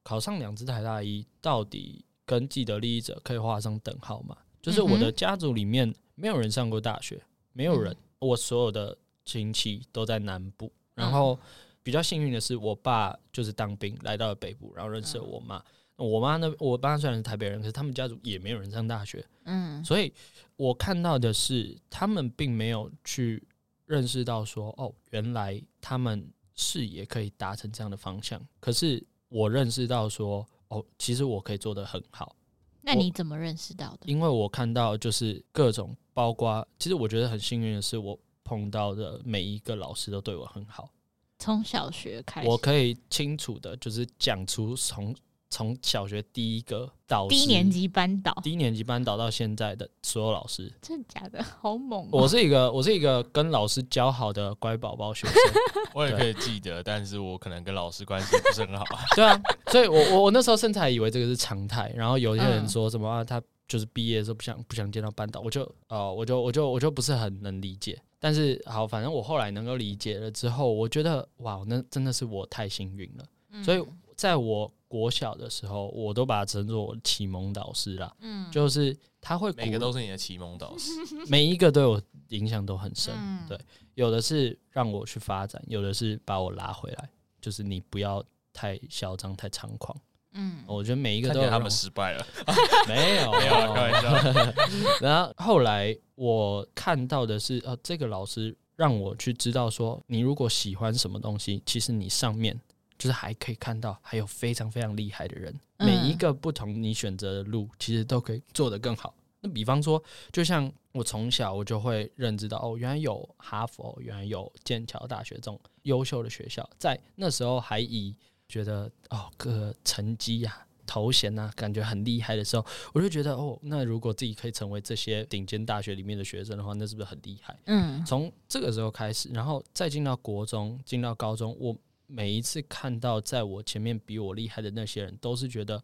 [0.04, 4.36] 考上两支台大一到底跟既得利益者可以画上等号吗？
[4.62, 7.22] 就是我的家族里面没有人上过大学，
[7.54, 11.40] 没有人，我所有的亲戚都在南部，然后
[11.82, 15.64] 比较幸运的是，我爸就是当兵来到了北部，然后认识了我妈。
[15.96, 19.84] 我妈呢，我爸虽然是台北人，可是他们家族也没有人上大学，嗯。
[19.84, 20.14] 所以
[20.56, 23.42] 我看到的是，他们并没有去
[23.90, 28.40] 认识到说，哦，原来他们视野可以达成这样的方向。
[28.60, 32.36] 可是我认识到说，哦，其实我可以做得很好，
[32.82, 34.02] 那你怎么认识到的？
[34.06, 40.92] 因为我看到就是各种，包括其实我觉得很幸运的是，我碰到的每一个老师都对我很好，
[41.40, 45.16] 从小学开始，我可以清楚的，就是讲出从
[45.50, 50.72] 从小学第一个导师低年级班导，低年级班导到现在的所有老师。
[50.82, 51.44] 真的假的？
[51.44, 55.36] 好猛哦、我是一个我是一个跟老师交好的乖宝宝学生，
[55.96, 58.86] 我也可以记得，但是我可能跟老师关系不是很好。
[59.16, 73.64] 对啊，所以我我我那时候甚至还以为这个是常态，然后有些人说什么、啊、他就是毕业的时候不想不想见到班导，我就哦我就我就我就不是很能理解，但是好，反正我后来能够理解了之后，我觉得哇，那真的是我太幸运了，嗯。
[73.64, 73.84] 所以
[74.16, 78.52] 在我国小的时候，我都把他称作我的启蒙导师啦，嗯。
[78.52, 80.92] 就是他会每个都是你的启蒙导师，
[81.30, 83.48] 每一个对我影响都很深，嗯。
[83.48, 83.58] 对，
[83.94, 87.10] 有的是让我去发展，有的是把我拉回来，
[87.40, 88.22] 就是你不要
[88.52, 89.96] 太嚣张、太猖狂。
[90.34, 92.28] 嗯，我觉得每一个都他们失败了，
[92.88, 93.32] 没有。
[93.38, 94.54] 没有开玩笑。
[95.02, 102.60] 然后后来我看到的是，呃，这个老师让我去知道说，你如果喜欢什么东西，其实你上面
[103.00, 109.16] 就是还可以看到还有非常非常厉害的人，嗯每一个不同你选择的路，其实都可以做得更好。
[109.42, 118.14] 那比方说，就像我从小我就会认知到，哦，原来有哈佛，原来有剑桥大学这种优秀的学校，在那时候还以
[118.50, 127.58] 觉得哦，个成绩呀、啊、头衔啊，感觉很厉害的时候，我就觉得哦，那如果自己可以成为这些顶尖大学里面的学生的话，那是不是很厉害？
[127.68, 131.74] 嗯，从这个时候开始，然后再进到国中，进到高中，我
[132.12, 135.82] 每一次看到在我前面比我厉害的那些人，都是觉得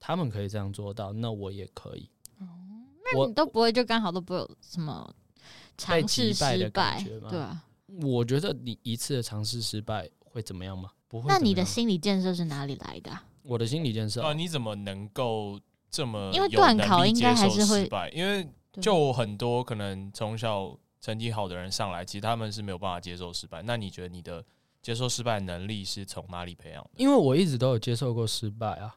[0.00, 2.10] 他们可以这样做到，那我也可以。
[2.40, 2.46] 哦
[3.12, 5.08] 那你都不会就刚好都不会有什么
[5.78, 7.64] 尝试失败的感觉吗对啊。
[8.02, 10.90] 我觉得你一次的尝试失败会怎么样吗？
[11.08, 11.28] 不会。
[11.28, 13.24] 那你的心理建设是哪里来的啊？
[13.42, 15.58] 我的心理建设啊，你怎么能够
[15.90, 18.08] 这么因为断考应该还是会失败？
[18.10, 18.48] 因为
[18.80, 23.62] 就很多可能从小成绩好的人上来，其实他们是没有办法接受失败。
[23.62, 24.44] 那你觉得你的
[24.82, 26.90] 接受失败的能力是从哪里培养的？
[26.96, 28.94] 因为我一直都有接受过失败啊，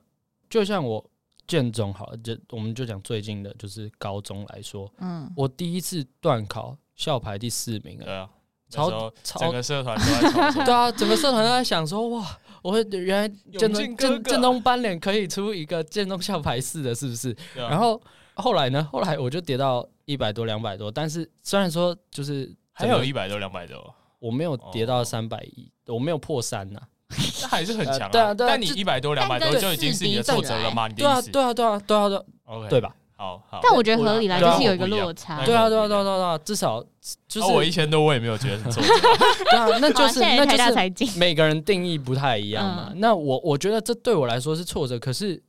[0.49, 1.03] 就像我
[1.45, 8.29] 建中好了，就我们就讲最近的，就是高中来说，嗯，我第一次段考校排第四名啊，对啊，
[8.69, 13.27] 超超整个社团都在 对啊，整个社团都在想说，哇，我会原来
[13.59, 17.31] 建中建建中班联可以出一个建中校排四的，是不是？
[17.59, 17.67] 啊。
[17.69, 18.01] 然后
[18.35, 18.87] 后来呢？
[18.91, 26.79] 后来我就跌到一百多、两百多，但是虽然说就是还有一百多、两百多，我没有跌到三百一，我没有破三呐、
[27.41, 30.87] 那还是很强、啊呃对啊对啊但你就一百多、两百多就已经是你的挫折了嘛？
[30.87, 31.31] 你的对啊，意思？
[31.31, 32.95] 对啊，对啊，对啊，对啊，OK，对吧？
[33.15, 33.59] 好好。
[33.61, 35.45] 但我觉得合理来就是有一个落差。
[35.45, 36.83] 对啊，对啊，对啊，对啊，至少
[37.27, 38.89] 就是、啊我一千多，我也没有觉得很挫折。
[39.51, 42.87] 对啊，那就是 那就是每个人定义不太一样嘛。
[42.91, 45.41] 嗯那我我觉得这对我来说是挫折，可是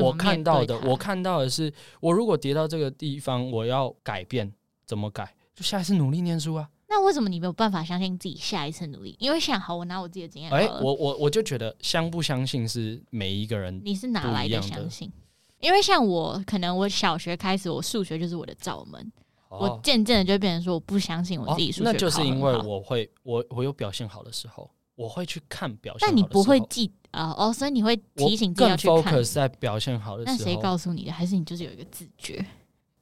[0.00, 4.52] 我看到的，我看到的是，我如果跌到这个地方，我要改变，
[4.86, 5.34] 怎么改？
[5.54, 6.68] 就下一次努力念书啊！
[6.88, 9.14] 那为什么你没有办法相信自己下一次努力？
[9.18, 15.12] 因为想好，我拿我自己的经验哎、了，我我我就觉得相不相信是每一个人你是哪来的相信？
[15.60, 19.12] 因为像我，可能我小学开始，我数学就是我的罩门，
[19.50, 22.56] 我哦渐渐的就变成说，我不相信我自己数学、哦，那就是因为。
[22.58, 26.28] 我会我我有表现好的时候，我会去看表现好的时候。
[26.28, 29.22] 但你不会记啊、哦，所以你会提醒自己要去看。
[29.24, 30.38] 在表现好的时候。
[30.38, 31.12] 那谁告诉你的？
[31.12, 32.42] 还是你就是有一个自觉？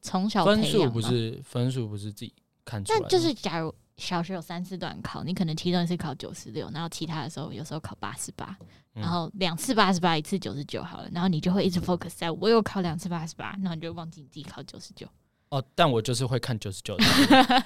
[0.01, 2.32] 从小分数不是分数不是自己
[2.67, 8.55] 看出来的吗，那就是假如小学有三次段考，你可能其中一次考九十六，然后其他的时候有时候考八十八，
[8.95, 9.01] 嗯。
[9.01, 15.07] 然后两次八十八，一次九十九好了，然后你就会一直 focus 在我有考两次八十八，然后你就忘记你自己考九十九。
[15.49, 17.05] 哦，但我就是会看九十九的，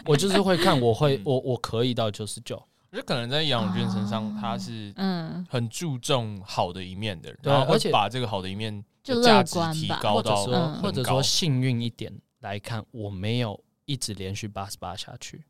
[0.05, 2.57] 我就是会看， 我会我我可以到九十九。
[2.93, 10.45] 我觉得可能在杨永俊身上，他是嗯，很注重好的一面的人，然后而且会把这个好的一面就的价值提高到
[10.83, 13.59] 或者说幸运一点来看，我没有
[13.91, 15.43] 一直连续八十八下去，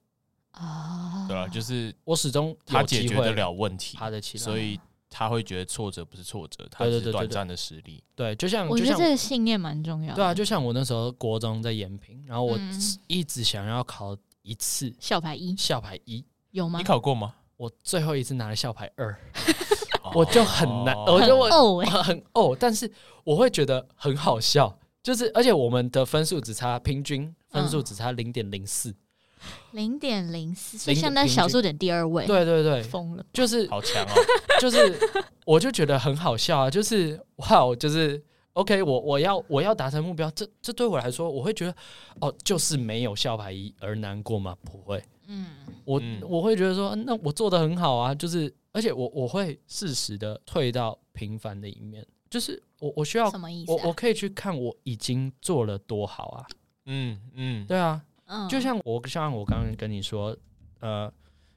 [0.52, 1.46] 啊，对啊？
[1.48, 4.42] 就是我始终他解决得了问题，他的起来。
[4.42, 4.80] 所以
[5.10, 8.02] 他会觉得挫折不是挫折，他是短暂的实力。
[8.14, 10.14] 对，就像我觉得这个信念蛮重要的。
[10.14, 16.84] 对啊，就像我那时候国中在延平，然后我嗯一直想要考一次校牌一校牌一，有吗你？
[16.84, 17.34] 考过吗？
[17.58, 19.14] 我最后一次拿了校牌二，
[20.14, 22.90] 我就很难，哦我就我很哦，但是
[23.22, 28.94] 我会觉得很好笑，就是而且我们的分数只差平均分数只差零点零四，
[29.72, 33.24] 零点零四，是零现在平均小数点第二位，，对对对，疯了。
[33.32, 34.14] 就是好强哦！
[34.60, 34.98] 就是，
[35.46, 38.22] 我就觉得很好笑啊，就是哇，就是
[38.52, 41.74] OK，我我要我要达成目标，这这对我来说，我会觉得
[42.20, 44.54] 哦，就是没有校牌一而难过吗？
[44.64, 45.46] 不会，嗯，
[45.84, 53.74] 我、嗯我会觉得说，那我做的很好啊，就是而且我我会适时的退到平凡的一面，就是我我需要什么意思啊？
[53.74, 56.46] 我我可以去看我已经做了多好啊，
[56.86, 58.48] 嗯嗯，对啊，嗯。
[58.48, 60.34] 就像我像我刚刚跟你说，
[60.78, 61.12] 呃，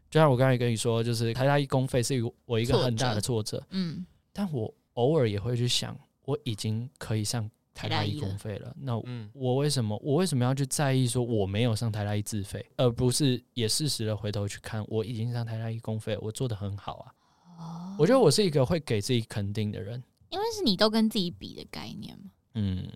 [0.10, 2.16] 就像我刚才跟你说，就是台大一公费是
[2.46, 3.64] 我一个很大的挫折。
[3.70, 4.04] 嗯，
[4.34, 5.96] 但我偶尔也会去想，
[6.26, 9.30] 我已经可以上台大一公费了，那嗯。
[9.34, 17.14] 我为什么我为什么要去在意说我没有上台大一自费，而不是也适时的回头去看我已经上台大一公费，我做的很好啊。
[17.60, 17.96] 哦。
[18.00, 20.04] 我觉得我是一个会给自己肯定的人，
[20.34, 22.32] 因为是你都跟自己比的概念嘛。
[22.56, 22.88] 嗯，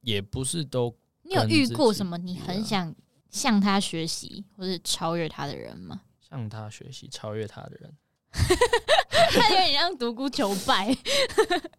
[0.00, 2.94] 也不是都你有遇过什么你很想
[3.30, 6.00] 向他学习或者超越他的人吗？
[6.20, 7.94] 向他学习、超越他的人，
[8.32, 10.88] 他有点像独孤求败，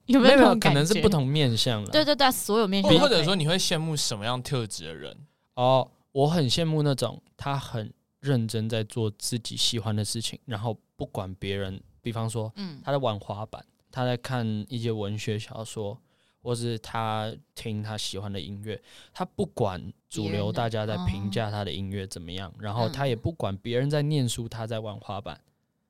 [0.05, 0.55] 有没没有没有？
[0.59, 1.89] 可能是不同面相了。
[1.91, 5.15] 对对对，所有面向都可以或或者说你会羡慕什么样特质的人？
[5.55, 15.99] 哦，我很羡慕那种他很认真在做自己喜欢的事情，然后不管别人，比方说嗯他在玩滑板，他在看一些文学小说，
[16.41, 18.81] 或是他听他喜欢的音乐，
[19.13, 25.39] 他不管主流大家在评价他的音乐怎么样，然后他也不管别人在念书，他在玩滑板，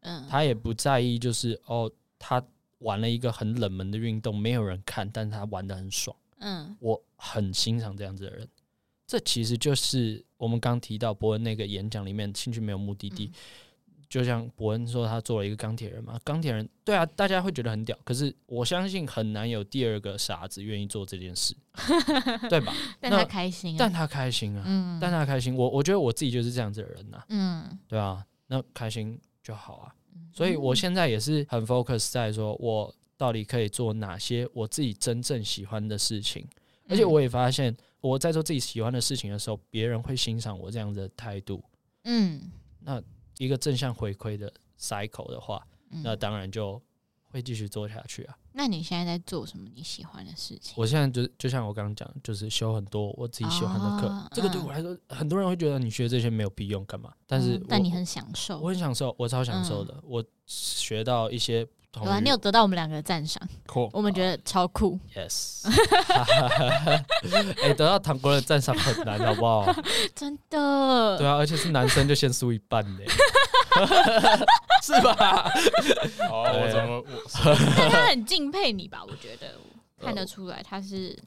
[0.02, 2.44] 嗯，他也不在意，就是哦，他
[2.80, 8.48] 玩了一个很冷门的运动，没有人看，但是他玩得很爽，嗯，我很欣赏这样子的人。
[9.06, 13.32] 这其实就是我们刚提到伯恩那个演讲里面，兴趣没有目的地。
[14.10, 17.98] 就像伯恩说，他做了一个钢铁人嘛，钢铁人对啊，大家会觉得很屌。
[18.04, 21.56] 可是我相信很难有第二个傻子愿意做这件事，
[22.50, 22.74] 对吧？
[23.00, 25.56] 但他开心，但他开心啊，嗯，但他开心。
[25.56, 29.94] 我我觉得我自己就是这样子的人呐，嗯，对啊，那开心就好啊。
[30.34, 36.48] 所以我现在也是很 focus 在说，我到底可以做哪些我自己真正喜欢的事情，
[36.88, 37.76] 而且我也发现。
[38.02, 41.62] 我在做自己喜欢的事情的时候，别人会欣赏我这样的态度。
[42.06, 42.50] 嗯，
[42.80, 43.04] 那
[43.40, 46.80] 一个正向回馈的 cycle 的话，嗯、那当然就
[47.32, 48.38] 会继续做下去啊。
[48.52, 50.74] 那你现在在做什么你喜欢的事情？
[50.76, 54.08] 我现在就就像我刚刚讲，就是修很多我自己喜欢的课。
[54.08, 57.14] 哦、这个对我来说，嗯、很多人会觉得你学这些没有屁用，干嘛？
[57.26, 59.94] 但是、嗯，但你很享受，我很享受，我超享受的。
[59.96, 61.66] 嗯、我学到一些。
[62.06, 65.00] 有啊，你有得到我们两个的赞赏，酷，我们觉得超酷。
[65.16, 65.66] Yes，
[67.62, 69.74] 哎，得到唐国人的赞赏很难，好不好？
[70.16, 71.18] 真的。
[71.18, 73.00] 对啊，而且是男生就先输一半呢，
[74.84, 75.52] 是吧？
[76.30, 77.90] 哦，我怎么我？
[77.90, 79.04] 他很敬佩你吧？
[79.08, 79.48] 我觉得
[80.02, 81.18] 看得出来他是。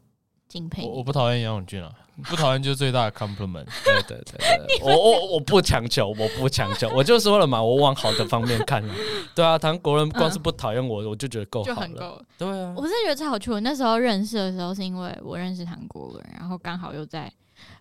[0.83, 1.91] 我我不讨厌杨永俊啊，
[2.25, 3.65] 不讨厌就是最大的 compliment。
[3.85, 8.83] 对对对对，我我我不强求，我不强求， 我就说了嘛，我往好的方面看。
[9.35, 12.25] 对啊，唐国人光是不讨厌我，我就觉得够好了。
[12.37, 13.51] 对啊，我是觉得超有趣。
[13.51, 17.33] 我那时候认识的时候，是因为我认识唐国人，然后刚好又在。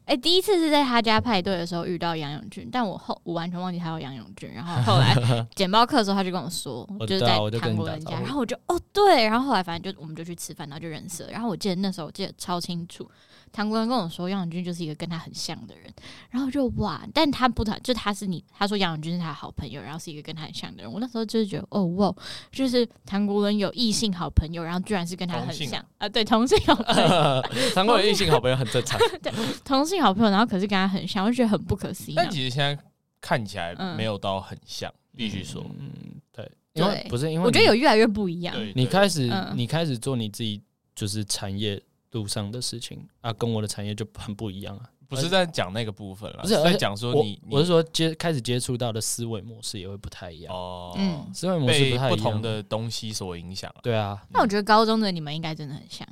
[0.05, 4.51] 哎、欸，第一次是在他家派对的时候遇到杨永俊，但我后我完全忘记他有杨永俊。
[4.51, 5.15] 然后后来
[5.55, 11.31] 简报课的时候，他就跟我说，就是在韩国人家，然后我就哦对，然后后来反正就我们就去吃饭，然后就认识了。
[11.31, 13.09] 然后我记得那时候我记得超清楚。
[13.53, 15.93] 唐国人跟我说，杨永俊就是一个跟他很像的人，
[16.29, 20.89] 然后就哇，但他不谈，就他是你，他说杨永俊是他的好朋友，然后是一个跟他很像的人。
[20.89, 22.15] 我那时候就是觉得，哦哇，
[22.49, 27.43] 就是唐国人有异性好朋友，然后居然是跟他很像啊，啊，对，同性好朋友，
[27.75, 29.29] 唐国人异性好朋友很正常， 对，
[29.65, 32.15] 同性好朋友，然后可是跟他很像，我就觉得很不可思议。
[32.15, 32.81] 但其实现在
[33.19, 35.91] 看起来没有到很像，嗯、必须说，嗯，
[36.31, 38.55] 对，因为不是因为我觉得有越来越不一样。
[38.73, 40.61] 你开始，嗯、你开始做你自己
[40.95, 41.81] 就是产业。
[42.13, 44.83] 路上的事情啊，跟我的产业就很不一样啊。
[45.07, 50.93] 不是在讲那个部分了，不是在讲说你，我是说接开始接触到的思维模式也会不太一样哦。
[50.97, 53.73] 嗯，思维模式不太一样，被不同的东西所影响。
[53.81, 56.05] 对啊，那我觉得高中的你们应该真的很像，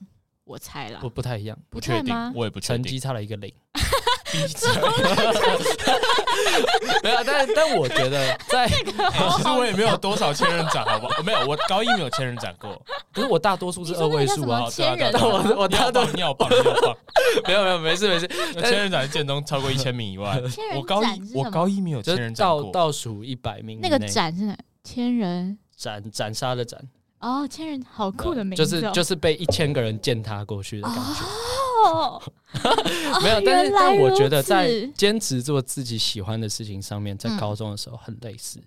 [0.50, 0.98] 我猜啦。
[1.00, 3.54] 不不太一样，不确定，我也不确定，成绩差了一个零。
[7.04, 11.24] 没有，但但我觉得在，其实我也没有多少千人斩，好不好？
[11.24, 12.82] 没有，我高一没有千人斩过，
[13.14, 14.68] 可是我大多数是二位数啊。
[14.70, 16.96] 千人，我我大多尿棒尿棒，
[17.48, 18.28] 没有没有，没事没事。
[18.62, 20.42] 千人斩是建中超过一千名以外，
[20.76, 23.80] 我高一我高一没有千人斩过，倒倒数一百名。
[23.82, 24.58] 那个斩是哪？
[24.84, 26.82] 千人斩斩杀的斩。
[27.20, 31.26] 哦，千人好酷的名字，就是就是被一千个人践踏过去的感觉。
[31.86, 32.22] 哦，
[33.24, 38.62] 没有， 但是但我觉得在坚持做自己喜欢的事情上面，在高中的时候很类似。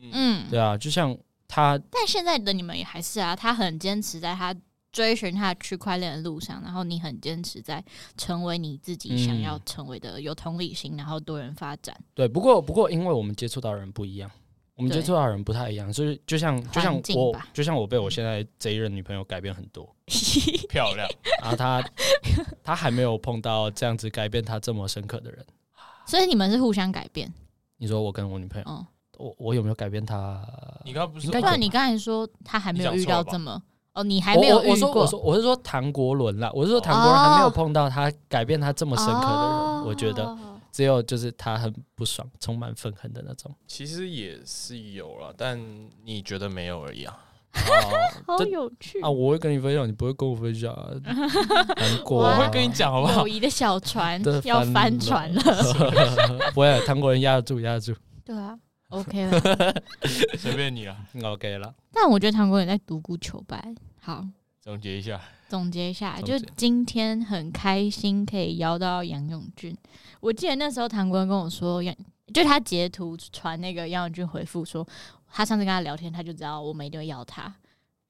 [0.00, 1.16] 嗯，对啊，就像
[1.48, 4.54] 他，但现在的你们也还是啊，他很坚持在他
[4.92, 7.84] 追寻他的区块链的路上，然后你很坚持在
[8.16, 11.96] 成为你自己想要成为的，有同理心，然后多元发展。
[12.14, 14.30] 对，不过不过，因为我们接触到的人不一样。
[14.76, 19.88] 我们接触到的人不太一样，所以就像就像我就像我被我现在这一任女朋友改变很多，
[20.68, 21.08] 漂亮。
[21.40, 21.82] 然后她
[22.62, 25.44] 她还没有碰到这样子改变她这么深刻的人，
[26.04, 27.32] 所以你们是互相改变。
[27.78, 30.46] 你说我跟我女朋友，我我有没有改变她？
[30.84, 31.30] 你刚不是？
[31.30, 33.62] 不然你刚才说她还没有遇到这么
[33.94, 34.70] 哦，你还没有遇过。
[34.72, 40.36] 我说我说我是说唐国伦啦，我是说唐国伦还没有碰到他改变他这么深刻的人，我觉得。
[40.76, 43.50] 只有就是他很不爽，充满愤恨的那种。
[43.66, 45.58] 其实也是有了，但
[46.04, 47.18] 你觉得没有而已啊。
[48.26, 49.08] 好有趣啊！
[49.08, 50.76] 我会跟你分享，你不会跟我分享，
[51.76, 52.24] 难过。
[52.24, 53.22] 我会跟你讲，好不好？
[53.22, 55.42] 友谊的小船要翻船了。
[56.52, 57.94] 不会，唐国人压得住，压得住。
[58.22, 58.54] 对啊
[58.90, 59.40] ，OK 了，
[60.36, 61.74] 随便你了，OK 了。
[61.90, 63.74] 但我觉得唐国人在独孤求败。
[63.98, 64.22] 好，
[64.60, 65.18] 总结一下。
[65.48, 69.76] 总结一下，就今天很开心可以邀到杨永俊。
[70.20, 71.94] 我记得那时候唐国人跟我说，杨
[72.34, 74.86] 就他截图传那个杨永俊回复说，
[75.30, 77.54] 他上次跟他聊天，他就知道我们一定会邀他。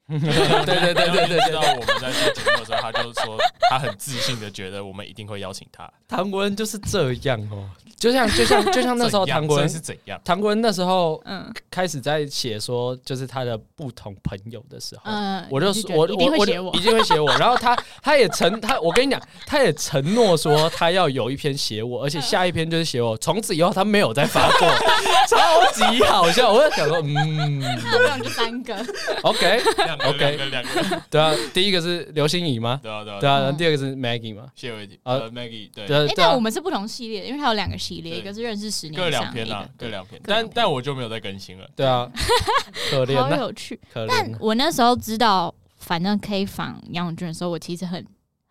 [0.09, 3.37] 对对对对对知道我们在做节目的时候，他就说
[3.69, 5.93] 他很自信的觉得我们一定会邀请他。
[6.07, 7.69] 唐国恩就是这样哦，
[7.99, 10.21] 就像就像 就像那时候唐国人是怎样？
[10.25, 17.27] 唐国人那时候嗯开始在写说就是他的不同朋友的时候，嗯，我就说我一定会写我，一定会写我。
[17.39, 23.17] 然后他他也承他，我跟你讲，他也承诺说他要有一篇写我，而且下一篇就是写我。
[23.19, 24.69] 从此以后他没有再发过，
[25.29, 26.53] 超级好笑。
[26.53, 28.77] 我就想说，嗯，那不然就三个。
[29.23, 29.61] OK。
[30.07, 32.79] OK，两个，对啊，第一个是刘欣怡吗？
[32.83, 42.11] 对啊，对啊，对啊，然后第二个是 Maggie 吗，谢伟霆，呃，Maggie，对，对，但我们是不同系列，因为他有两个系列，一个是认识十年，各两篇啊，各两篇，但但我就没有再更新了，对啊，
[42.91, 48.05] 可怜，好有趣，但我那时候知道，反正可以访杨永俊的时候，我其实很。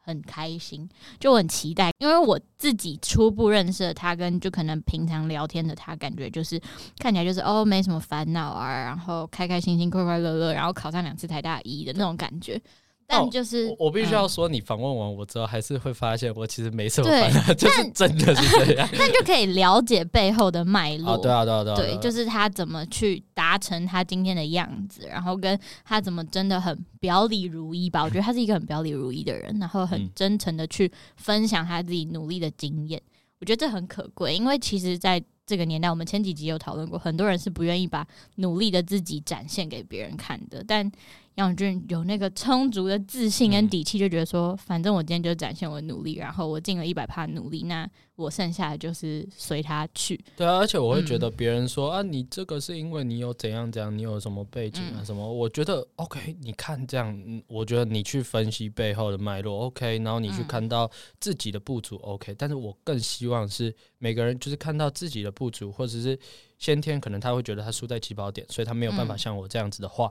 [0.08, 0.88] 很开心，
[1.20, 6.62] 就我很期待，因为我自己初步认识了他，跟就可能平常聊天的他，感觉就是
[7.00, 12.62] 看起来就是哦，没什么烦恼啊，然后开开心心、快快乐乐，然后考上两次台大一的那种感觉。
[13.08, 18.90] 但就是、哦、我，我必须要说，你访问完我之后，还是会发现我其实没什么烦恼，就是真的是这样。
[18.98, 21.18] 但就可以了解背后的脉络、哦。
[21.22, 28.02] 对啊，对啊，对啊，对，就是他怎么去达成他今天的样子，然后跟他怎么真的很表里如一吧。
[28.04, 33.00] 我觉得他是一个很表里如一的人，然后很真诚的去分享他自己努力的经验。
[33.40, 40.92] 我觉得这很可贵，因为其实在这个年代，我们前几集有讨论过，很多人是不愿意把努力的自己展现给别人看的，但。
[41.36, 50.18] 杨永俊有那个充足的自信跟底气，就觉得说，反正我今天就展现我的努力，然后我尽了一百趴努力，那我剩下的就是随他去。
[50.38, 55.22] 对啊，而且我会觉得别人说、嗯、啊，你这个是因为你有怎样怎样，你有什么背景啊什么？
[55.22, 66.18] 嗯、我觉得 OK，你看这样，我觉得你去分析背后的脉络 OK，然后你去看到自己的不足 OK，但是我更希望是每个人就是看到自己的不足，或者是
[66.58, 70.10] 先天可能他会觉得他输在起跑点，所以他没有办法像我这样子的话。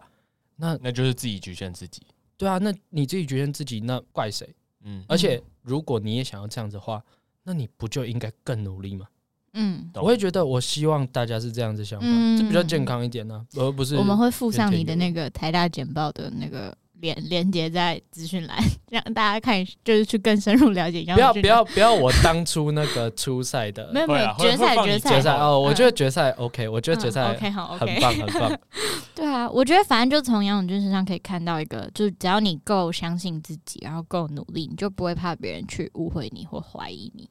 [0.57, 2.03] 那那就是自己局限自己，
[2.37, 4.49] 对啊，那你自己局限自己，那怪谁？
[4.85, 7.03] 嗯，而且如果你也想要这样子的话，
[7.43, 9.07] 那你不就应该更努力吗？
[9.55, 16.77] 嗯，我会觉得，我希望大家是这样子想法，嗯、这比较健康一点呢、啊，而不是我们会附上你的那个台大简报的那个。
[17.05, 18.57] 连连接在资讯栏，
[18.89, 21.03] 让大家看，就是去更深入了解。
[21.03, 21.93] 不要不要不要！
[21.93, 28.59] 我当初那个初赛的，没有没有决赛决赛决赛哦，我觉得决赛 OK，我觉得决赛 OK 好，很棒很棒。
[29.15, 37.29] 对啊，我觉得反正就从杨永俊身上可以看到一个，就是只要你够相信自己，然后够努力，你就不会怕别人去误会你或怀疑你。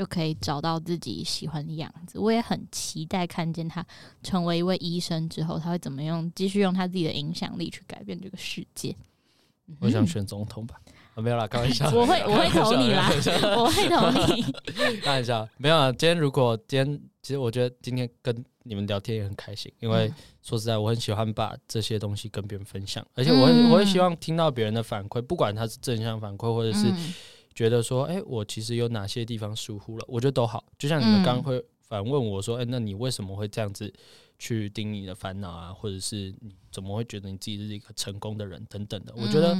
[0.00, 2.18] 就可以找到自己喜欢的样子。
[2.18, 3.84] 我也很期待看见他
[4.22, 8.96] 成为一位医生之后，他会怎么用继续用他自己的影响力去改变这个世界。
[9.78, 10.80] 我想选总统吧？
[11.14, 11.84] 啊，没有啦，开玩笑。
[11.90, 13.10] 我会我会投你啦，
[13.58, 14.42] 我会投你。
[15.04, 15.92] 开玩笑，没有啊。
[15.92, 20.10] 今天如果今天，其实我觉得今天跟你们聊天也很开心，因为
[20.42, 26.90] 说实在，我很喜欢把这些东西跟别人分享，而且我我会希望听到别人的反馈，不管他是正向反馈或者是。
[27.54, 30.04] 觉得说，哎、我其实有哪些地方疏忽了？
[30.08, 30.64] 我觉得都好。
[30.78, 33.92] 就像你们刚刚会反问我说，哎、那你为什么会这样子
[34.38, 35.72] 去盯你的烦恼啊？
[35.72, 39.12] 或者是你怎么会觉得你自己是一个成功的人等等的？
[39.16, 39.56] 我觉得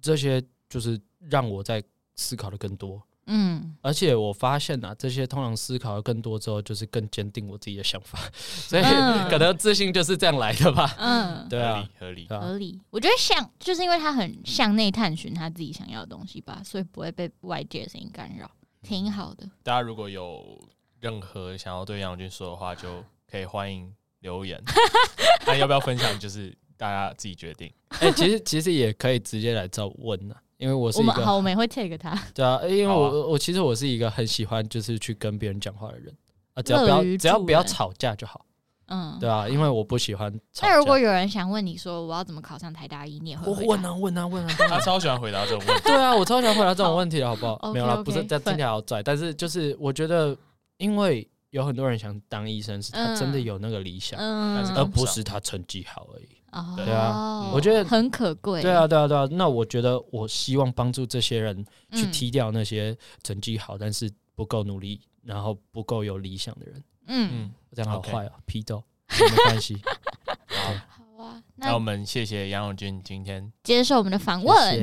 [0.00, 1.82] 这些就是让我在
[2.14, 3.02] 思考的更多。
[3.26, 8.82] 嗯，而且我发现啊，这些通常思考的更多之后，就是更坚定我自己的想法， 所以
[9.28, 10.94] 可能自信就是这样来的吧。
[10.98, 12.80] 嗯，对啊，合理合理。
[12.90, 18.50] 我觉得像，就是因为他很向内探寻他自己想要的东西吧，所以不会被外界的声音干扰，
[18.82, 19.44] 挺好的。
[19.62, 20.58] 大家如果有
[21.00, 24.62] 任何想要对杨军说的话，就可以欢迎留言。
[25.46, 27.68] 那要不要分享，就是大家自己决定。
[27.88, 30.42] 哎、欸，其实其实也可以直接来找问呢、啊。
[30.58, 32.18] 因为我是一个我们好，我们也会 take 他。
[32.34, 36.14] 对啊，因为我、啊、我其实我是一个很喜欢就是去跟别人讲话的人
[36.54, 38.44] 啊，只要不要只要不要吵架就好。
[38.88, 40.68] 嗯，对啊，因为我不喜欢吵架。
[40.68, 43.68] 那如果有人想问你说我要怎么考上台大一，你也会回答？
[43.68, 44.54] 问啊问啊问啊！
[44.68, 45.82] 他超喜欢回答这种问题。
[45.90, 47.58] 对啊，我超喜欢回答这种问题的好不好？
[47.60, 50.36] 好 没有啦，不是这听起来好拽，但是就是我觉得，
[50.78, 56.28] 因为有很多人想当医生，是他真的有那个理想，嗯、而不是他成绩好而已。
[56.76, 58.62] 对啊，我觉得很可贵。
[58.62, 59.26] 对啊，对啊，对啊。
[59.32, 66.84] 那我觉得，我希望帮助这些人去踢掉那些成绩好但是不够努力，然后不够有理想的人。
[67.08, 69.76] 嗯，这样好坏啊，批斗没关系。
[70.48, 74.80] 好啊，那我们谢谢杨永军今天接受我们的访问。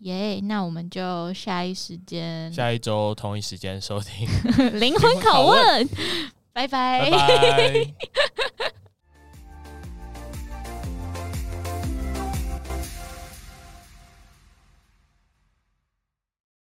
[0.00, 4.28] 耶，那我们就下一时间，下一周同一时间收听
[4.78, 5.88] 灵魂拷问。
[6.52, 7.08] 拜拜。